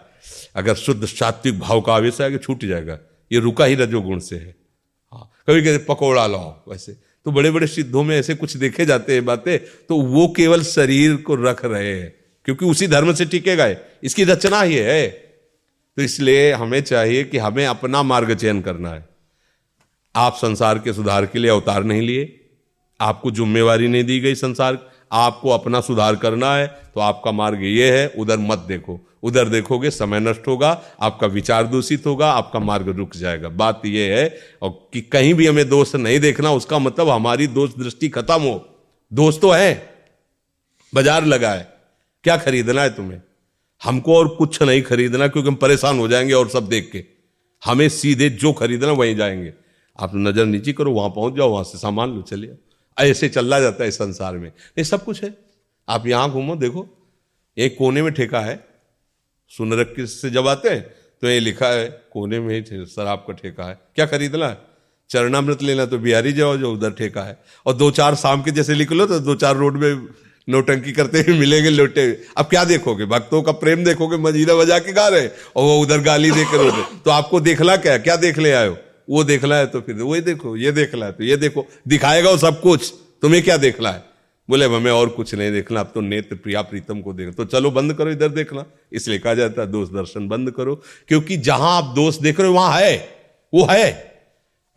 अगर 0.55 0.75
शुद्ध 0.75 1.05
सात्विक 1.05 1.59
भाव 1.59 1.81
का 1.81 1.93
आवेश 1.93 2.21
आएगा, 2.21 2.37
छूट 2.37 2.65
जाएगा। 2.65 2.99
ये 3.31 3.39
रुका 3.39 3.65
ही 3.65 3.75
रजोगुण 3.75 4.19
से 4.19 4.35
है। 4.35 4.55
हाँ 5.13 5.31
कभी 5.47 5.63
कहते, 5.63 5.85
पकौड़ा 5.85 6.27
लाओ, 6.27 6.71
वैसे। 6.71 6.97
तो 7.25 7.31
बड़े 7.31 7.51
बड़े 7.51 7.67
सिद्धों 7.67 8.03
में 8.03 8.15
ऐसे 8.17 8.35
कुछ 8.35 8.55
देखे 8.57 8.85
जाते 8.85 9.13
हैं 9.13 9.25
बातें 9.25 9.57
तो 9.89 9.99
वो 10.03 10.27
केवल 10.37 10.63
शरीर 10.63 11.15
को 11.17 11.35
रख 11.37 11.63
रहे 11.65 11.93
हैं, 11.93 12.13
क्योंकि 12.45 12.65
उसी 12.65 12.87
धर्म 12.87 13.13
से 13.13 13.25
टिकेगा 13.25 13.67
इसकी 14.03 14.23
रचना 14.23 14.61
ही 14.61 14.75
है। 14.75 15.07
तो 15.97 16.01
इसलिए 16.01 16.51
हमें 16.53 16.81
चाहिए 16.81 17.23
कि 17.23 17.37
हमें 17.37 17.65
अपना 17.65 18.01
मार्ग 18.03 18.33
चयन 18.35 18.61
करना 18.61 18.89
है। 18.89 19.05
आप 20.15 20.35
संसार 20.35 20.79
के 20.79 20.93
सुधार 20.93 21.25
के 21.25 21.39
लिए 21.39 21.51
अवतार 21.51 21.83
नहीं 21.83 22.01
लिए। 22.01 22.39
आपको 22.99 23.31
जिम्मेवारी 23.31 23.87
नहीं 23.87 24.03
दी 24.03 24.19
गई 24.19 24.35
संसार, 24.35 24.79
आपको 25.11 25.49
अपना 25.49 25.81
सुधार 25.81 26.15
करना 26.15 26.55
है 26.55 26.67
तो 26.67 26.99
आपका 27.01 27.31
मार्ग 27.33 27.63
ये 27.63 27.91
है, 27.91 28.07
उधर 28.09 28.37
मत 28.39 28.65
देखो। 28.67 28.99
उधर 29.23 29.49
देखोगे 29.49 29.89
समय 29.91 30.19
नष्ट 30.19 30.47
होगा, 30.47 30.83
आपका 31.01 31.27
विचार 31.27 31.67
दूषित 31.67 32.05
होगा, 32.05 32.31
आपका 32.31 32.59
मार्ग 32.59 32.89
रुक 32.89 33.15
जाएगा। 33.15 33.49
बात 33.49 33.81
यह 33.85 34.17
है, 34.17 34.39
और 34.61 34.89
कि 34.93 35.01
कहीं 35.01 35.33
भी 35.33 35.47
हमें 35.47 35.69
दोष 35.69 35.95
नहीं 35.95 36.19
देखना, 36.19 36.51
उसका 36.51 36.79
मतलब 36.79 37.09
हमारी 37.09 37.47
दोष 37.47 37.75
दृष्टि 37.75 38.09
खत्म 38.09 38.41
हो। 38.41 38.67
दोष 39.13 39.39
तो 39.41 39.51
है। 39.51 39.89
बाज़ार 40.95 41.25
लगा 41.25 41.51
है 41.51 41.73
क्या 42.23 42.37
खरीदना 42.37 42.81
है 42.81 42.89
तुम्हें? 42.89 43.21
हमको 43.83 44.15
और 44.15 44.27
कुछ 44.27 44.61
नहीं 44.63 44.81
खरीदना, 44.81 45.27
क्योंकि 45.27 45.49
हम 45.49 45.55
परेशान 45.55 45.99
हो 45.99 46.07
जाएँगे 46.07 46.33
और 46.33 46.49
सब 46.49 46.67
देख 46.67 46.89
के। 46.91 47.03
हमें 47.65 47.89
सीधे 47.89 48.29
जो 48.29 48.53
खरीदना, 48.53 48.91
वहीं 48.91 49.15
जाएँगे। 49.15 49.53
आप 49.99 50.11
नज़र 50.15 50.45
नीचे 50.45 50.73
करो, 50.73 50.91
वहाँ 50.91 51.09
पहुँच 51.09 51.33
जाओ, 51.33 51.49
वहाँ 51.49 51.63
से 51.63 51.77
सामान 51.77 52.09
लो, 52.09 52.21
चलिए। 52.21 52.57
ऐसे 52.99 53.29
चलना 53.29 53.59
जाता 53.59 53.83
है 53.83 53.91
संसार 53.91 54.37
में। 54.37 54.51
ये 54.77 54.83
सब 54.83 55.03
कुछ 55.03 55.23
है। 55.23 55.37
आप 55.89 56.07
यहाँ 56.07 56.31
घूमो, 56.31 56.55
देखो। 56.55 56.87
एक 57.57 57.75
कोने 57.77 58.01
में 58.01 58.13
ठेका 58.13 58.39
है। 58.39 58.70
सुनरक 59.51 59.95
से 59.99 60.29
जब 60.29 60.47
आते 60.47 60.69
हैं? 60.69 60.81
तो 61.23 61.27
ये 61.27 61.39
लिखा 61.39 61.67
है, 61.67 61.85
कोने 62.11 62.39
में 62.39 62.55
ही 62.55 62.85
शराब 62.87 63.23
का 63.27 63.33
ठेका 63.33 63.63
है। 63.63 63.77
क्या 63.95 64.05
खरीदना 64.07 64.47
है? 64.47 64.57
चरणामृत 65.09 65.63
लेना 65.63 65.85
तो 65.85 65.97
बिहारी 65.99 66.33
जाओ, 66.33 66.57
जो 66.57 66.71
उधर 66.73 66.91
ठेका 66.91 67.21
है। 67.21 67.37
और 67.65 67.73
दो 67.73 67.89
चार 67.91 68.15
शाम 68.15 68.41
के 68.41 68.51
जैसे 68.51 68.73
लिख 68.73 68.91
लो 68.91 69.05
तो 69.05 69.19
दो 69.19 69.35
चार 69.35 69.55
रोड 69.55 69.77
में 69.77 70.07
नोटंकी 70.47 70.91
करते 70.91 71.19
हुए 71.19 71.37
मिलेंगे, 71.39 71.69
लोटे 71.69 72.05
अब 72.37 72.45
क्या 72.45 72.63
देखोगे? 72.65 73.05
भक्तों 73.05 73.41
का 73.41 73.51
प्रेम 73.53 73.83
देखोगे 73.83 74.17
मजीरा 74.19 74.55
बजा 74.55 74.79
के 74.79 74.93
गा 74.93 75.07
रहे 75.07 75.27
और 75.27 75.63
वो 75.63 75.79
उधर 75.81 76.01
गाली 76.01 76.31
देकर 76.31 76.69
कर 76.69 76.83
तो 77.05 77.11
आपको 77.11 77.39
देखना 77.41 77.75
क्या 77.77 77.97
क्या 77.99 78.15
देख 78.17 78.39
ले 78.39 78.51
आयो 78.53 78.77
वो 79.09 79.23
देखना 79.23 79.55
है 79.55 79.65
तो 79.67 79.81
फिर 79.81 79.95
वही 79.95 80.21
देखो, 80.21 80.55
ये 80.57 80.71
देखना 80.71 81.05
है 81.05 81.11
तो 81.11 81.23
ये 81.23 81.37
देखो। 81.37 81.65
दिखाएगा 81.87 82.29
वो 82.29 82.37
सब 82.37 82.59
कुछ। 82.61 82.93
तुम्हें 83.21 83.43
क्या 83.43 83.57
देखना 83.57 83.91
है? 83.91 84.03
बोले, 84.49 84.65
अब 84.65 84.73
हमें 84.73 84.91
और 84.91 85.09
कुछ 85.09 85.35
नहीं 85.35 85.51
देखना, 85.51 85.79
अब 85.79 85.91
तो 85.95 86.01
नेत्र 86.01 86.35
प्रिया 86.35 86.61
प्रीतम 86.61 87.01
को 87.01 87.13
देख 87.13 87.35
तो 87.35 87.45
चलो 87.45 87.71
बंद 87.71 87.93
करो, 87.93 88.11
इधर 88.11 88.29
देखना। 88.29 88.65
इसलिए 88.93 89.19
कहा 89.19 89.33
जाता 89.33 89.61
है 89.61 89.67
दोस्त 89.67 89.93
दर्शन 89.93 90.27
बंद 90.27 90.51
करो, 90.51 90.75
क्योंकि 91.07 91.37
जहाँ 91.37 91.77
आप 91.77 91.95
दोस्त 91.95 92.21
देख 92.21 92.39
रहे 92.39 92.49
हो, 92.49 92.53
वहाँ 92.53 92.79
है, 92.79 93.09
वो 93.53 93.67
है। 93.71 94.11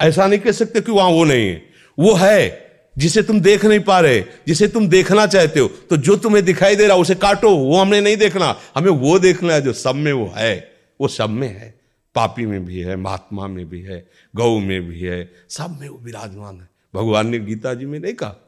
ऐसा 0.01 0.27
नहीं 0.27 0.39
कह 0.39 0.53
सकते 0.53 0.81
कि 0.81 0.93
वहाँ 0.93 1.11
वो 1.11 1.25
नहीं 1.25 1.49
है, 1.49 1.63
वो 1.99 2.15
है, 2.15 2.65
जिसे 2.99 3.23
तुम 3.23 3.41
देख 3.41 3.65
नहीं 3.65 3.81
पा 3.81 4.01
रहे, 4.01 4.21
जिसे 4.47 4.69
तुम 4.69 4.89
देखना 4.89 5.27
चाहते 5.27 5.61
हो। 5.61 5.69
तो 5.91 5.97
जो 5.97 6.17
तुम्हें 6.17 6.45
दिखाई 6.45 6.77
दे 6.77 6.87
रहा 6.87 6.97
उसे 6.97 7.15
काटो, 7.15 7.51
वो 7.51 7.79
हमने 7.79 8.01
नहीं 8.01 8.17
देखना। 8.17 8.57
हमें 8.75 8.91
वो 8.91 9.19
देखना 9.19 9.55
है 9.55 9.63
जो 9.63 9.73
सब 9.73 9.95
में 9.95 10.13
वो 10.13 10.33
है, 10.37 10.71
वो 11.01 11.09
सब 11.09 11.31
में 11.31 11.49
है। 11.49 11.75
पापी 12.15 12.47
में 12.47 12.65
भी 12.65 12.81
है, 12.81 12.97
महात्मा 12.97 13.47
में 13.47 13.69
भी 13.69 13.81
है 13.81 14.07
गौ 14.37 14.59
में 14.59 14.89
भी 14.89 15.01
है, 15.01 15.33
सब 15.49 15.79
में 15.81 15.89
वो 15.89 15.99
विराजमान 15.99 16.61
है। 16.61 16.69
भगवान 16.95 17.27
ने 17.27 17.39
गीता 17.39 17.75
जी 17.75 17.87
में 17.87 17.99
नहीं 17.99 18.15
कहा 18.15 18.44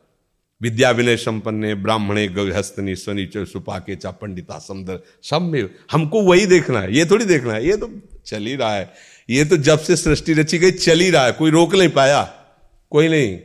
विद्या 0.61 0.91
विनय 0.91 1.17
संपन्न 1.17 1.75
ब्राह्मणे 1.75 2.27
गहस्तनी 2.29 2.95
स्वनी 2.97 3.29
सुपाके 3.37 3.97
चा 3.97 4.11
पंडिता, 4.11 4.59
समदर 4.59 5.03
सब 5.23 5.43
में 5.43 5.69
हमको 5.93 6.23
वही 6.23 6.47
देखना 6.47 6.81
है, 6.81 6.97
ये 6.97 7.05
थोड़ी 7.05 7.25
देखना 7.25 7.53
है, 7.53 7.67
ये 7.67 7.77
तो 7.77 7.91
चल 8.27 8.47
ही 8.47 8.55
रहा 8.57 8.75
है। 8.75 8.93
ये 9.29 9.45
तो 9.45 9.57
जब 9.57 9.79
से 9.79 9.97
सृष्टि 9.97 10.33
रची 10.33 10.59
गई, 10.59 10.71
चल 10.71 11.01
ही 11.01 11.11
रहा 11.11 11.25
है, 11.27 11.33
कोई 11.33 11.51
रोक 11.51 11.75
नहीं 11.75 11.89
पाया, 11.89 12.23
कोई 12.93 13.09
नहीं। 13.09 13.39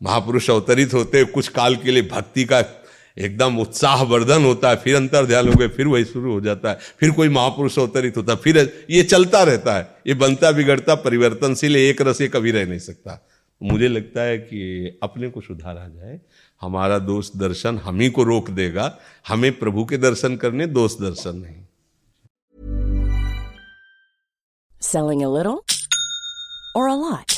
महापुरुष 0.00 0.50
अवतरित 0.50 0.94
होते, 0.94 1.24
कुछ 1.24 1.48
काल 1.48 1.76
के 1.76 1.90
लिए 1.90 2.02
भक्ति 2.02 2.44
का 2.44 2.62
एकदम 3.16 3.58
उत्साह 3.58 4.02
वर्धन 4.02 4.44
होता 4.44 4.70
है, 4.70 4.76
फिर 4.76 4.96
अंतर 4.96 5.26
ध्यान 5.26 5.48
हो 5.48 5.54
गए, 5.54 5.68
फिर 5.68 5.86
वही 5.86 6.04
शुरू 6.04 6.32
हो 6.32 6.40
जाता 6.40 6.70
है, 6.70 6.78
फिर 7.00 7.10
कोई 7.10 7.28
महापुरुष 7.28 7.78
अवतरित 7.78 8.16
होता 8.16 8.32
है 8.32 8.38
फिर 8.38 8.58
ये 8.90 9.02
चलता 9.02 9.42
रहता 9.42 9.76
है। 9.76 9.88
ये 10.06 10.14
बनता, 10.14 10.50
बिगड़ता, 10.50 10.94
परिवर्तनशील, 10.94 11.76
एक 11.76 12.02
रस 12.02 12.20
ये 12.20 12.28
कभी 12.28 12.50
रह 12.50 12.66
नहीं 12.66 12.78
सकता। 12.78 13.27
मुझे 13.62 13.88
लगता 13.88 14.20
है 14.20 14.38
कि 14.38 14.88
अपने 15.02 15.28
को 15.28 15.40
सुधारा 15.40 15.88
जाए। 15.88 16.20
हमारा 16.60 16.98
दोस्त 16.98 17.36
दर्शन 17.36 17.78
हम 17.78 18.00
ही 18.00 18.10
को 18.10 18.22
रोक 18.22 18.50
देगा। 18.50 18.98
हमें 19.28 19.58
प्रभु 19.58 19.84
के 19.84 19.96
दर्शन 19.96 20.36
करने, 20.36 20.66
दोस्त 20.66 21.00
दर्शन 21.00 21.36
नहीं। 21.36 21.64
Selling 24.82 25.22
a 25.22 25.36
little 25.36 25.58
or 26.76 26.88
a 26.88 27.12
lot? 27.12 27.37